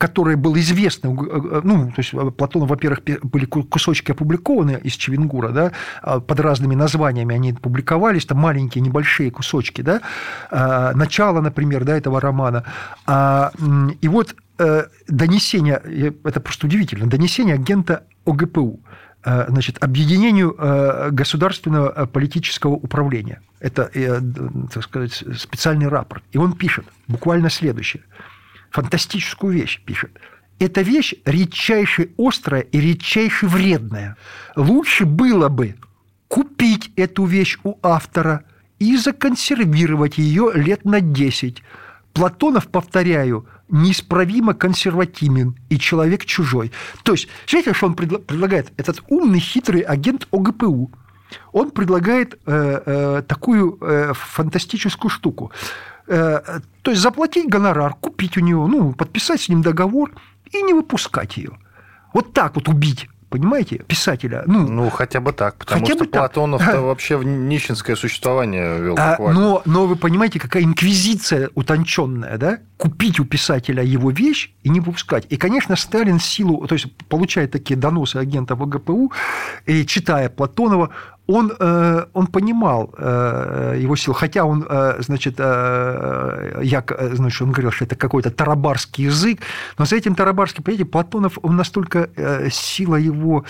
который 0.00 0.36
был 0.36 0.56
известным, 0.56 1.20
э, 1.20 1.58
э, 1.58 1.60
ну, 1.62 1.88
то 1.88 1.98
есть 1.98 2.14
э, 2.14 2.30
Платон, 2.30 2.64
во-первых, 2.64 3.00
были 3.22 3.44
кусочки 3.44 4.12
опубликованы 4.12 4.80
из 4.82 4.94
Чевенгура, 4.94 5.50
да, 5.50 5.72
а 6.02 6.20
под 6.20 6.40
разными 6.40 6.74
названиями 6.74 7.34
они 7.34 7.52
публиковались, 7.52 8.24
там 8.24 8.38
маленькие, 8.38 8.80
небольшие 8.80 9.30
кусочки, 9.30 9.82
да, 9.82 10.00
а, 10.50 10.92
начало, 10.94 11.42
например, 11.42 11.84
да, 11.84 11.98
этого 11.98 12.18
романа. 12.18 12.64
А, 13.06 13.52
и 14.00 14.08
вот 14.08 14.34
донесение, 15.08 15.80
это 16.24 16.40
просто 16.40 16.66
удивительно, 16.66 17.06
донесение 17.06 17.54
агента 17.54 18.04
ОГПУ, 18.26 18.80
значит, 19.24 19.82
объединению 19.82 20.54
государственного 21.12 22.04
политического 22.04 22.72
управления. 22.72 23.40
Это, 23.60 23.90
так 24.72 24.82
сказать, 24.82 25.24
специальный 25.38 25.88
рапорт. 25.88 26.22
И 26.32 26.38
он 26.38 26.52
пишет 26.52 26.84
буквально 27.08 27.48
следующее– 27.48 28.02
фантастическую 28.70 29.52
вещь 29.52 29.80
пишет. 29.84 30.10
Эта 30.58 30.82
вещь 30.82 31.14
редчайше 31.24 32.10
острая 32.18 32.62
и 32.62 32.80
редчайше 32.80 33.46
вредная. 33.46 34.16
Лучше 34.56 35.06
было 35.06 35.48
бы 35.48 35.76
купить 36.28 36.92
эту 36.96 37.24
вещь 37.24 37.58
у 37.64 37.76
автора 37.82 38.44
и 38.78 38.96
законсервировать 38.96 40.18
ее 40.18 40.52
лет 40.54 40.84
на 40.84 41.00
10. 41.00 41.62
Платонов, 42.12 42.68
повторяю, 42.68 43.46
неисправимо 43.68 44.54
консервативен 44.54 45.56
и 45.68 45.78
человек 45.78 46.24
чужой. 46.24 46.72
То 47.04 47.12
есть, 47.12 47.28
смотрите, 47.46 47.74
что 47.74 47.86
он 47.86 47.94
предлагает? 47.94 48.72
Этот 48.76 49.02
умный, 49.08 49.38
хитрый 49.38 49.80
агент 49.80 50.26
ОГПУ. 50.30 50.90
Он 51.52 51.70
предлагает 51.70 52.34
э, 52.46 52.82
э, 52.84 53.22
такую 53.26 53.78
э, 53.80 54.12
фантастическую 54.14 55.10
штуку. 55.10 55.52
Э, 56.10 56.60
то 56.82 56.90
есть 56.90 57.02
заплатить 57.02 57.48
гонорар, 57.48 57.94
купить 57.94 58.36
у 58.36 58.40
него, 58.40 58.66
ну, 58.66 58.92
подписать 58.92 59.40
с 59.40 59.48
ним 59.48 59.62
договор 59.62 60.10
и 60.50 60.60
не 60.62 60.74
выпускать 60.74 61.36
ее. 61.36 61.52
Вот 62.12 62.32
так 62.32 62.56
вот 62.56 62.68
убить 62.68 63.08
понимаете, 63.30 63.78
писателя. 63.86 64.42
Ну, 64.46 64.66
ну 64.68 64.90
хотя 64.90 65.20
бы 65.20 65.32
так, 65.32 65.54
потому 65.56 65.80
хотя 65.80 65.94
что 65.94 66.04
Платонов-то 66.04 66.80
вообще 66.80 67.16
в 67.16 67.24
нищенское 67.24 67.96
существование 67.96 68.78
вел 68.78 68.96
а, 68.98 69.16
но, 69.18 69.62
но 69.64 69.86
вы 69.86 69.96
понимаете, 69.96 70.40
какая 70.40 70.64
инквизиция 70.64 71.48
утонченная, 71.54 72.36
да? 72.36 72.58
Купить 72.76 73.20
у 73.20 73.24
писателя 73.24 73.84
его 73.84 74.10
вещь 74.10 74.52
и 74.64 74.68
не 74.68 74.80
выпускать. 74.80 75.26
И, 75.30 75.36
конечно, 75.36 75.76
Сталин 75.76 76.18
силу, 76.18 76.66
то 76.66 76.74
есть 76.74 76.92
получает 77.08 77.52
такие 77.52 77.78
доносы 77.78 78.16
агентов 78.16 78.60
ОГПУ, 78.60 79.12
и 79.64 79.86
читая 79.86 80.28
Платонова, 80.28 80.90
он, 81.30 81.52
э, 81.58 82.06
он 82.12 82.26
понимал 82.26 82.92
э, 82.98 83.76
его 83.78 83.96
силу, 83.96 84.14
хотя 84.14 84.44
он, 84.44 84.66
э, 84.68 84.96
значит, 84.98 85.38
я, 85.38 86.84
значит, 87.12 87.42
он 87.42 87.52
говорил, 87.52 87.70
что 87.70 87.84
это 87.84 87.96
какой-то 87.96 88.30
тарабарский 88.30 89.04
язык, 89.04 89.40
но 89.78 89.84
за 89.84 89.96
этим 89.96 90.14
тарабарским, 90.14 90.64
понимаете, 90.64 90.90
Платонов, 90.90 91.38
он 91.42 91.56
настолько 91.56 92.08
сила 92.50 92.96
его 92.96 93.44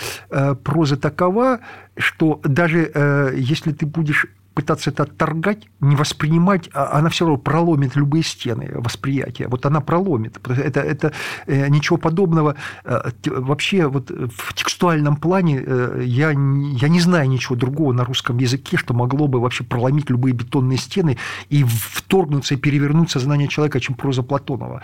прозы 0.63 0.97
такова, 0.97 1.59
что 1.97 2.39
даже 2.43 3.33
если 3.35 3.71
ты 3.71 3.85
будешь 3.85 4.27
пытаться 4.53 4.89
это 4.89 5.03
отторгать, 5.03 5.67
не 5.79 5.95
воспринимать, 5.95 6.69
а 6.73 6.97
она 6.97 7.09
все 7.09 7.25
равно 7.25 7.39
проломит 7.39 7.95
любые 7.95 8.23
стены 8.23 8.69
восприятия. 8.73 9.47
Вот 9.47 9.65
она 9.65 9.79
проломит. 9.79 10.39
Это, 10.47 10.81
это 10.81 11.13
э, 11.47 11.67
ничего 11.69 11.97
подобного. 11.97 12.55
Э, 12.83 13.11
вообще 13.25 13.87
вот 13.87 14.09
в 14.09 14.53
текстуальном 14.53 15.15
плане 15.15 15.63
э, 15.65 16.01
я, 16.05 16.31
я 16.31 16.33
не 16.89 16.99
знаю 16.99 17.29
ничего 17.29 17.55
другого 17.55 17.93
на 17.93 18.03
русском 18.03 18.37
языке, 18.37 18.77
что 18.77 18.93
могло 18.93 19.27
бы 19.27 19.39
вообще 19.39 19.63
проломить 19.63 20.09
любые 20.09 20.33
бетонные 20.33 20.77
стены 20.77 21.17
и 21.49 21.63
вторгнуться 21.63 22.55
и 22.55 22.57
перевернуть 22.57 23.09
сознание 23.09 23.47
человека, 23.47 23.79
чем 23.79 23.95
проза 23.95 24.21
Платонова. 24.21 24.81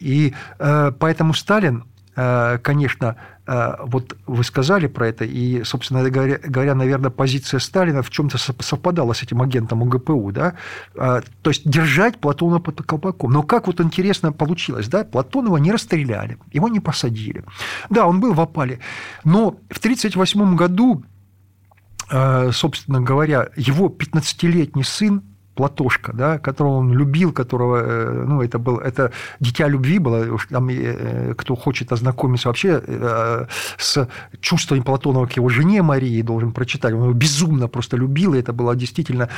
И 0.00 0.34
поэтому 0.58 1.34
Сталин, 1.34 1.84
конечно, 2.14 3.16
вот 3.46 4.16
вы 4.26 4.44
сказали 4.44 4.86
про 4.86 5.08
это, 5.08 5.24
и, 5.24 5.64
собственно 5.64 6.08
говоря, 6.08 6.38
говоря 6.38 6.74
наверное, 6.74 7.10
позиция 7.10 7.58
Сталина 7.58 8.02
в 8.02 8.10
чем-то 8.10 8.38
совпадала 8.38 9.14
с 9.14 9.22
этим 9.22 9.42
агентом 9.42 9.82
УГПУ, 9.82 10.30
да? 10.32 10.54
Э, 10.94 11.22
то 11.42 11.50
есть 11.50 11.68
держать 11.68 12.20
Платонова 12.20 12.60
под 12.60 12.82
колпаком. 12.82 13.32
Но 13.32 13.42
как 13.42 13.66
вот 13.66 13.80
интересно 13.80 14.32
получилось, 14.32 14.86
да? 14.88 15.04
Платонова 15.04 15.56
не 15.56 15.72
расстреляли, 15.72 16.38
его 16.52 16.68
не 16.68 16.78
посадили. 16.78 17.44
Да, 17.90 18.06
он 18.06 18.20
был 18.20 18.32
в 18.32 18.40
опале, 18.40 18.78
но 19.24 19.56
в 19.70 19.78
1938 19.78 20.56
году, 20.56 21.02
э, 22.10 22.50
собственно 22.52 23.00
говоря, 23.00 23.48
его 23.56 23.88
15-летний 23.88 24.84
сын 24.84 25.22
Платошка, 25.54 26.12
да, 26.14 26.38
которого 26.38 26.78
он 26.78 26.92
любил, 26.92 27.32
которого, 27.32 27.76
э, 27.76 28.24
ну, 28.26 28.40
это 28.40 28.58
был, 28.58 28.78
это 28.78 29.12
дитя 29.40 29.68
любви 29.68 29.98
было, 29.98 30.38
там, 30.48 30.68
э, 30.70 31.34
кто 31.36 31.56
хочет 31.56 31.92
ознакомиться 31.92 32.48
вообще 32.48 32.82
э, 32.86 33.46
с 33.76 34.08
чувствами 34.40 34.80
Платонова 34.80 35.26
к 35.26 35.36
его 35.36 35.50
жене 35.50 35.82
Марии, 35.82 36.22
должен 36.22 36.52
прочитать, 36.52 36.94
он 36.94 37.02
его 37.02 37.12
безумно 37.12 37.68
просто 37.68 37.98
любил, 37.98 38.34
и 38.34 38.38
это 38.38 38.52
была 38.52 38.74
действительно 38.74 39.28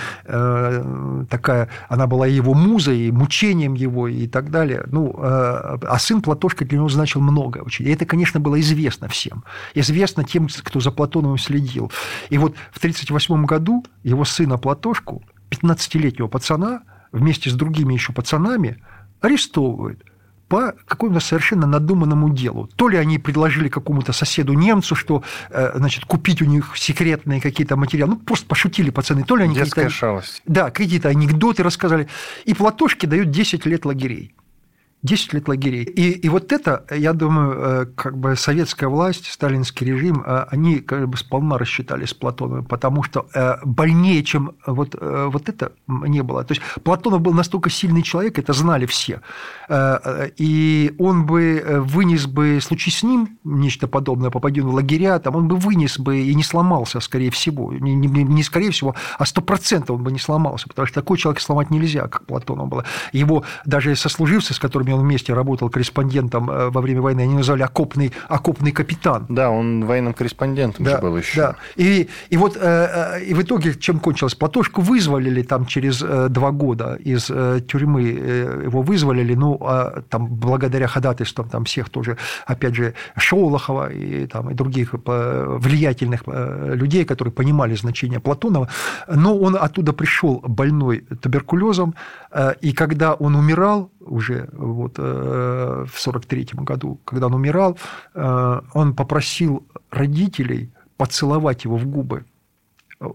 такая, 1.28 1.68
она 1.88 2.06
была 2.06 2.26
его 2.26 2.54
музой, 2.54 3.10
мучением 3.10 3.74
его 3.74 4.08
и 4.08 4.26
так 4.28 4.50
далее, 4.50 4.84
ну, 4.90 5.14
а 5.18 5.98
сын 5.98 6.22
Платошка 6.22 6.64
для 6.64 6.78
него 6.78 6.88
значил 6.88 7.20
много 7.20 7.58
очень, 7.58 7.86
и 7.86 7.90
это, 7.90 8.06
конечно, 8.06 8.40
было 8.40 8.60
известно 8.60 9.08
всем, 9.08 9.44
известно 9.74 10.24
тем, 10.24 10.48
кто 10.62 10.80
за 10.80 10.90
Платоновым 10.90 11.38
следил, 11.38 11.90
и 12.30 12.38
вот 12.38 12.54
в 12.70 12.78
1938 12.78 13.46
году 13.46 13.84
его 14.02 14.24
сына 14.24 14.58
Платошку 14.58 15.22
15-летнего 15.54 16.28
пацана 16.28 16.82
вместе 17.12 17.50
с 17.50 17.54
другими 17.54 17.94
еще 17.94 18.12
пацанами 18.12 18.82
арестовывают 19.20 20.04
по 20.48 20.74
какому-то 20.86 21.20
совершенно 21.20 21.66
надуманному 21.66 22.28
делу. 22.28 22.68
То 22.76 22.88
ли 22.88 22.98
они 22.98 23.18
предложили 23.18 23.68
какому-то 23.68 24.12
соседу 24.12 24.52
немцу, 24.52 24.94
что 24.94 25.22
э, 25.50 25.72
значит, 25.74 26.04
купить 26.04 26.42
у 26.42 26.44
них 26.44 26.74
секретные 26.76 27.40
какие-то 27.40 27.76
материалы, 27.76 28.12
ну, 28.12 28.18
просто 28.18 28.46
пошутили 28.46 28.90
пацаны, 28.90 29.24
то 29.24 29.36
ли 29.36 29.44
они 29.44 29.54
Детская 29.54 29.88
шалость. 29.88 30.42
Да, 30.46 30.70
какие-то 30.70 31.08
анекдоты 31.08 31.62
рассказали. 31.62 32.08
И 32.44 32.54
Платошке 32.54 33.06
дают 33.06 33.30
10 33.30 33.64
лет 33.66 33.84
лагерей. 33.84 34.34
10 35.04 35.34
лет 35.34 35.48
лагерей. 35.48 35.84
И, 35.84 36.12
и 36.12 36.28
вот 36.30 36.50
это, 36.50 36.84
я 36.90 37.12
думаю, 37.12 37.52
э, 37.52 37.86
как 37.94 38.16
бы 38.16 38.36
советская 38.36 38.88
власть, 38.88 39.30
сталинский 39.30 39.86
режим, 39.86 40.24
э, 40.26 40.46
они 40.50 40.78
как 40.78 41.08
бы 41.08 41.16
сполна 41.18 41.58
рассчитали 41.58 42.06
с 42.06 42.14
Платоновым, 42.14 42.64
потому 42.64 43.02
что 43.02 43.26
э, 43.34 43.56
больнее, 43.64 44.24
чем 44.24 44.52
вот, 44.66 44.96
вот 44.98 45.48
это 45.48 45.72
не 45.86 46.22
было. 46.22 46.42
То 46.44 46.52
есть 46.52 46.62
Платонов 46.82 47.20
был 47.20 47.34
настолько 47.34 47.68
сильный 47.68 48.02
человек, 48.02 48.38
это 48.38 48.54
знали 48.54 48.86
все. 48.86 49.20
И 50.38 50.94
он 50.98 51.26
бы 51.26 51.82
вынес 51.84 52.26
бы, 52.26 52.58
случись 52.62 52.98
с 52.98 53.02
ним 53.02 53.38
нечто 53.44 53.86
подобное, 53.86 54.30
попадет 54.30 54.64
в 54.64 54.72
лагеря, 54.72 55.18
там, 55.18 55.36
он 55.36 55.48
бы 55.48 55.56
вынес 55.56 55.98
бы 55.98 56.20
и 56.20 56.34
не 56.34 56.42
сломался, 56.42 57.00
скорее 57.00 57.30
всего. 57.30 57.72
Не, 57.72 57.94
не, 57.94 58.08
не 58.08 58.42
скорее 58.42 58.70
всего, 58.70 58.94
а 59.18 59.26
сто 59.26 59.42
процентов 59.42 59.96
он 59.96 60.02
бы 60.02 60.12
не 60.12 60.18
сломался, 60.18 60.66
потому 60.68 60.86
что 60.86 60.94
такой 60.94 61.18
человек 61.18 61.42
сломать 61.42 61.70
нельзя, 61.70 62.08
как 62.08 62.26
Платонов 62.26 62.68
было. 62.68 62.84
Его 63.12 63.44
даже 63.66 63.94
сослуживцы, 63.96 64.54
с 64.54 64.58
которыми 64.58 64.93
он 64.94 65.02
вместе 65.02 65.34
работал 65.34 65.68
корреспондентом 65.70 66.50
э, 66.50 66.70
во 66.70 66.80
время 66.80 67.02
войны, 67.02 67.22
они 67.22 67.34
назвали 67.34 67.62
окопный, 67.62 68.12
окопный 68.28 68.72
капитан. 68.72 69.26
Да, 69.28 69.50
он 69.50 69.84
военным 69.84 70.14
корреспондентом 70.14 70.84
да, 70.84 70.92
же 70.92 70.98
был 70.98 71.16
еще. 71.16 71.40
Да. 71.40 71.56
И, 71.76 72.08
и 72.30 72.36
вот 72.36 72.56
э, 72.56 72.60
э, 72.60 73.24
и 73.24 73.34
в 73.34 73.42
итоге 73.42 73.74
чем 73.74 73.98
кончилось? 73.98 74.34
Платошку 74.34 74.80
вызволили 74.80 75.42
там 75.42 75.66
через 75.66 76.00
два 76.30 76.50
года 76.50 76.94
из 76.94 77.30
тюрьмы, 77.66 78.02
его 78.02 78.82
вызволили, 78.82 79.34
ну, 79.34 79.58
а 79.60 80.02
там 80.08 80.26
благодаря 80.26 80.86
ходатайствам 80.86 81.48
там 81.48 81.64
всех 81.64 81.88
тоже, 81.90 82.16
опять 82.46 82.74
же, 82.74 82.94
Шолохова 83.16 83.92
и, 83.92 84.26
там, 84.26 84.50
и 84.50 84.54
других 84.54 84.94
влиятельных 84.94 86.22
людей, 86.26 87.04
которые 87.04 87.32
понимали 87.32 87.74
значение 87.74 88.20
Платонова, 88.20 88.68
но 89.08 89.36
он 89.38 89.56
оттуда 89.56 89.92
пришел 89.92 90.40
больной 90.46 91.04
туберкулезом, 91.20 91.94
и 92.60 92.72
когда 92.72 93.14
он 93.14 93.36
умирал, 93.36 93.90
уже 94.04 94.48
вот, 94.52 94.98
э, 94.98 95.84
в 95.86 95.98
1943 95.98 96.64
году, 96.64 97.00
когда 97.04 97.26
он 97.26 97.34
умирал, 97.34 97.78
э, 98.14 98.60
он 98.72 98.94
попросил 98.94 99.66
родителей 99.90 100.70
поцеловать 100.96 101.64
его 101.64 101.76
в 101.76 101.86
губы. 101.86 102.24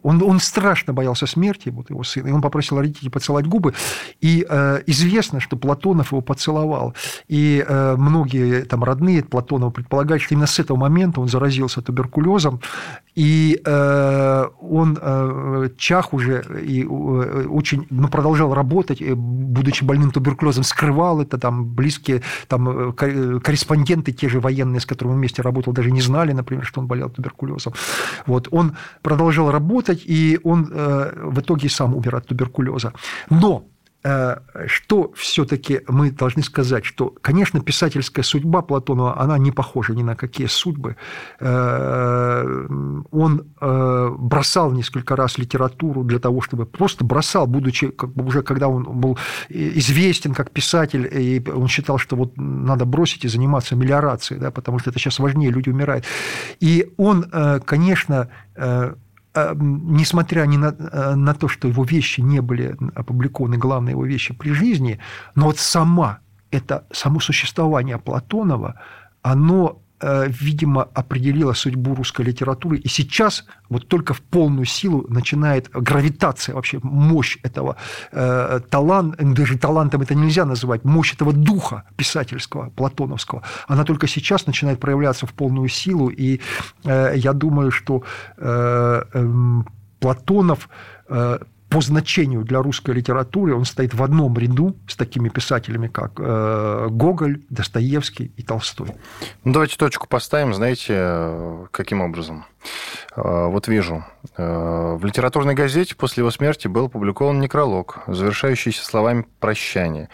Он, 0.03 0.21
он 0.23 0.39
страшно 0.39 0.93
боялся 0.93 1.25
смерти, 1.25 1.69
вот 1.69 1.89
его 1.89 2.03
сына, 2.03 2.27
и 2.27 2.31
он 2.31 2.41
попросил 2.41 2.77
родителей 2.77 3.09
поцеловать 3.09 3.47
губы. 3.47 3.73
И 4.21 4.45
э, 4.47 4.81
известно, 4.87 5.39
что 5.39 5.57
Платонов 5.57 6.11
его 6.11 6.21
поцеловал. 6.21 6.93
И 7.27 7.63
э, 7.67 7.95
многие 7.97 8.63
там 8.63 8.83
родные 8.83 9.23
Платонова 9.23 9.71
предполагают, 9.71 10.23
что 10.23 10.35
именно 10.35 10.47
с 10.47 10.59
этого 10.59 10.77
момента 10.77 11.21
он 11.21 11.27
заразился 11.27 11.81
туберкулезом. 11.81 12.61
И 13.15 13.61
э, 13.65 14.45
он 14.61 14.97
э, 15.01 15.69
чах 15.77 16.13
уже 16.13 16.43
и 16.61 16.83
э, 16.83 16.85
очень 16.85 17.85
ну, 17.89 18.07
продолжал 18.07 18.53
работать, 18.53 19.01
будучи 19.01 19.83
больным 19.83 20.11
туберкулезом, 20.11 20.63
скрывал 20.63 21.21
это, 21.21 21.37
там 21.37 21.65
близкие 21.65 22.21
там, 22.47 22.93
корреспонденты, 22.93 24.11
те 24.11 24.29
же 24.29 24.39
военные, 24.39 24.79
с 24.79 24.85
которыми 24.85 25.13
он 25.13 25.19
вместе 25.19 25.41
работал, 25.41 25.73
даже 25.73 25.91
не 25.91 26.01
знали, 26.01 26.31
например, 26.31 26.65
что 26.65 26.79
он 26.79 26.87
болел 26.87 27.09
туберкулезом. 27.09 27.73
Вот. 28.25 28.47
Он 28.51 28.77
продолжал 29.01 29.51
работать, 29.51 29.78
и 29.87 30.39
он 30.43 30.65
в 30.65 31.39
итоге 31.39 31.69
сам 31.69 31.95
умер 31.95 32.15
от 32.15 32.27
туберкулеза. 32.27 32.93
Но 33.29 33.65
Э, 34.01 34.37
что 34.67 35.11
все-таки 35.13 35.81
мы 35.89 36.11
должны 36.11 36.41
сказать, 36.41 36.85
что, 36.85 37.13
конечно, 37.21 37.59
писательская 37.59 38.23
судьба 38.23 38.61
Платонова, 38.61 39.19
она 39.19 39.37
не 39.37 39.51
похожа 39.51 39.93
ни 39.93 40.03
на 40.03 40.15
какие 40.15 40.47
судьбы. 40.47 40.95
Э, 41.41 42.67
он 43.11 43.47
э, 43.59 44.09
бросал 44.17 44.71
несколько 44.71 45.17
раз 45.17 45.37
литературу 45.37 46.05
для 46.05 46.19
того, 46.19 46.39
чтобы 46.39 46.65
просто 46.65 47.03
бросал, 47.03 47.45
будучи 47.45 47.89
как 47.89 48.13
бы 48.13 48.23
уже, 48.23 48.41
когда 48.41 48.69
он 48.69 48.83
был 48.83 49.17
известен 49.49 50.33
как 50.33 50.51
писатель, 50.51 51.05
и 51.11 51.43
он 51.49 51.67
считал, 51.67 51.97
что 51.97 52.15
вот 52.15 52.37
надо 52.37 52.85
бросить 52.85 53.25
и 53.25 53.27
заниматься 53.27 53.75
мелиорацией, 53.75 54.39
да, 54.39 54.49
потому 54.49 54.79
что 54.79 54.91
это 54.91 54.99
сейчас 54.99 55.19
важнее, 55.19 55.51
люди 55.51 55.69
умирают. 55.69 56.05
И 56.61 56.93
он, 56.95 57.25
конечно, 57.65 58.29
несмотря 59.35 60.45
ни 60.45 60.57
на, 60.57 60.75
а, 60.91 61.15
на 61.15 61.33
то, 61.33 61.47
что 61.47 61.67
его 61.67 61.83
вещи 61.83 62.21
не 62.21 62.41
были 62.41 62.75
опубликованы, 62.95 63.57
главные 63.57 63.91
его 63.91 64.05
вещи 64.05 64.33
при 64.33 64.51
жизни, 64.51 64.99
но 65.35 65.45
вот 65.45 65.59
сама, 65.59 66.19
это 66.51 66.85
само 66.91 67.19
существование 67.19 67.97
Платонова, 67.99 68.81
оно 69.21 69.81
Э, 69.81 69.88
видимо, 70.01 70.83
определила 70.93 71.53
судьбу 71.53 71.95
русской 71.95 72.21
литературы. 72.25 72.77
И 72.77 72.87
сейчас 72.87 73.45
вот 73.69 73.87
только 73.87 74.13
в 74.13 74.21
полную 74.21 74.65
силу 74.65 75.05
начинает 75.09 75.69
гравитация, 75.71 76.55
вообще 76.55 76.79
мощь 76.83 77.37
этого 77.43 77.75
э, 78.11 78.61
таланта, 78.69 79.25
даже 79.25 79.57
талантом 79.57 80.01
это 80.01 80.15
нельзя 80.15 80.45
называть, 80.45 80.85
мощь 80.85 81.13
этого 81.13 81.33
духа 81.33 81.83
писательского, 81.95 82.69
платоновского, 82.69 83.43
она 83.67 83.83
только 83.83 84.07
сейчас 84.07 84.47
начинает 84.47 84.79
проявляться 84.79 85.25
в 85.25 85.33
полную 85.33 85.69
силу. 85.69 86.09
И 86.09 86.39
э, 86.85 87.13
я 87.15 87.33
думаю, 87.33 87.71
что 87.71 88.03
э, 88.37 89.03
э, 89.13 89.61
Платонов 89.99 90.69
э, 91.09 91.39
по 91.69 91.81
значению 91.81 92.43
для 92.43 92.61
русской 92.61 92.95
литературы 92.95 93.55
он 93.55 93.65
стоит 93.65 93.93
в 93.93 94.01
одном 94.01 94.37
ряду 94.37 94.75
с 94.87 94.95
такими 94.95 95.29
писателями, 95.29 95.87
как 95.87 96.13
э, 96.17 96.87
Гоголь, 96.89 97.43
Достоевский 97.49 98.31
и 98.35 98.43
Толстой. 98.43 98.95
Ну, 99.43 99.53
давайте 99.53 99.77
точку 99.77 100.07
поставим, 100.07 100.53
знаете, 100.53 101.67
каким 101.71 102.01
образом? 102.01 102.45
Э, 103.15 103.47
вот 103.47 103.67
вижу, 103.67 104.03
э, 104.35 104.97
в 104.99 105.05
литературной 105.05 105.53
газете 105.53 105.95
после 105.95 106.21
его 106.21 106.31
смерти 106.31 106.67
был 106.67 106.85
опубликован 106.85 107.39
некролог, 107.39 107.99
завершающийся 108.07 108.83
словами 108.83 109.25
«Прощание». 109.39 110.09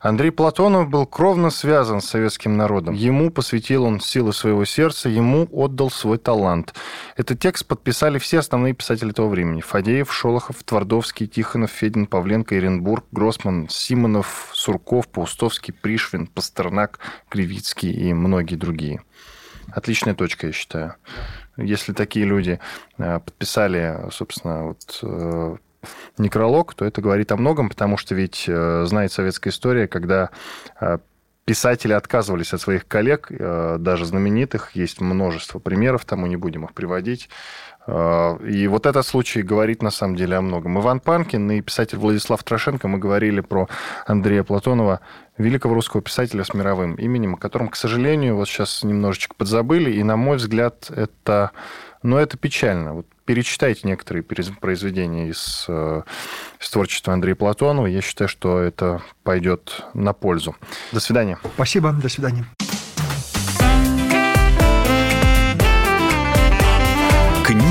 Андрей 0.00 0.30
Платонов 0.30 0.88
был 0.88 1.06
кровно 1.06 1.50
связан 1.50 2.00
с 2.00 2.06
советским 2.06 2.56
народом. 2.56 2.94
Ему 2.94 3.30
посвятил 3.30 3.84
он 3.84 4.00
силы 4.00 4.32
своего 4.32 4.64
сердца, 4.64 5.08
ему 5.08 5.48
отдал 5.50 5.90
свой 5.90 6.18
талант. 6.18 6.74
Этот 7.16 7.40
текст 7.40 7.66
подписали 7.66 8.18
все 8.18 8.40
основные 8.40 8.74
писатели 8.74 9.12
того 9.12 9.28
времени. 9.28 9.60
Фадеев, 9.60 10.12
Шолохов, 10.12 10.62
Твардовский, 10.64 11.26
Тихонов, 11.26 11.70
Федин, 11.70 12.06
Павленко, 12.06 12.56
Иренбург, 12.56 13.04
Гроссман, 13.10 13.68
Симонов, 13.68 14.50
Сурков, 14.52 15.08
Паустовский, 15.08 15.72
Пришвин, 15.72 16.26
Пастернак, 16.26 16.98
Кривицкий 17.28 17.90
и 17.90 18.12
многие 18.12 18.56
другие. 18.56 19.02
Отличная 19.72 20.14
точка, 20.14 20.48
я 20.48 20.52
считаю. 20.52 20.94
Если 21.56 21.92
такие 21.92 22.26
люди 22.26 22.60
э, 22.98 23.18
подписали, 23.18 24.08
собственно, 24.12 24.68
вот 24.68 25.00
э, 25.02 25.56
некролог, 26.18 26.74
то 26.74 26.84
это 26.84 27.00
говорит 27.00 27.32
о 27.32 27.36
многом, 27.36 27.68
потому 27.68 27.96
что 27.96 28.14
ведь 28.14 28.44
э, 28.48 28.84
знает 28.86 29.12
советская 29.12 29.52
история, 29.52 29.88
когда 29.88 30.30
э, 30.80 30.98
писатели 31.44 31.92
отказывались 31.92 32.52
от 32.52 32.60
своих 32.60 32.86
коллег, 32.86 33.28
э, 33.30 33.76
даже 33.78 34.04
знаменитых, 34.04 34.72
есть 34.72 35.00
множество 35.00 35.58
примеров, 35.58 36.04
тому 36.04 36.26
не 36.26 36.36
будем 36.36 36.64
их 36.64 36.74
приводить. 36.74 37.28
И 37.88 38.66
вот 38.68 38.86
этот 38.86 39.06
случай 39.06 39.42
говорит 39.42 39.80
на 39.82 39.90
самом 39.90 40.16
деле 40.16 40.36
о 40.36 40.40
многом. 40.40 40.78
Иван 40.80 40.98
Панкин 40.98 41.50
и 41.52 41.60
писатель 41.60 41.98
Владислав 41.98 42.42
Трошенко, 42.42 42.88
мы 42.88 42.98
говорили 42.98 43.40
про 43.40 43.68
Андрея 44.06 44.42
Платонова, 44.42 45.00
великого 45.38 45.74
русского 45.74 46.02
писателя 46.02 46.44
с 46.44 46.52
мировым 46.52 46.94
именем, 46.94 47.34
о 47.34 47.38
котором, 47.38 47.68
к 47.68 47.76
сожалению, 47.76 48.36
вот 48.36 48.48
сейчас 48.48 48.82
немножечко 48.82 49.34
подзабыли, 49.36 49.92
и, 49.92 50.02
на 50.02 50.16
мой 50.16 50.38
взгляд, 50.38 50.90
это, 50.90 51.52
ну, 52.02 52.16
это 52.16 52.36
печально. 52.36 52.94
Вот 52.94 53.06
перечитайте 53.24 53.82
некоторые 53.84 54.22
произведения 54.22 55.28
из, 55.28 55.66
э, 55.68 56.02
из 56.60 56.70
творчества 56.70 57.12
Андрея 57.12 57.34
Платонова. 57.34 57.86
Я 57.86 58.00
считаю, 58.00 58.28
что 58.28 58.60
это 58.60 59.02
пойдет 59.22 59.84
на 59.94 60.12
пользу. 60.12 60.56
До 60.92 61.00
свидания. 61.00 61.38
Спасибо. 61.54 61.92
До 61.92 62.08
свидания. 62.08 62.46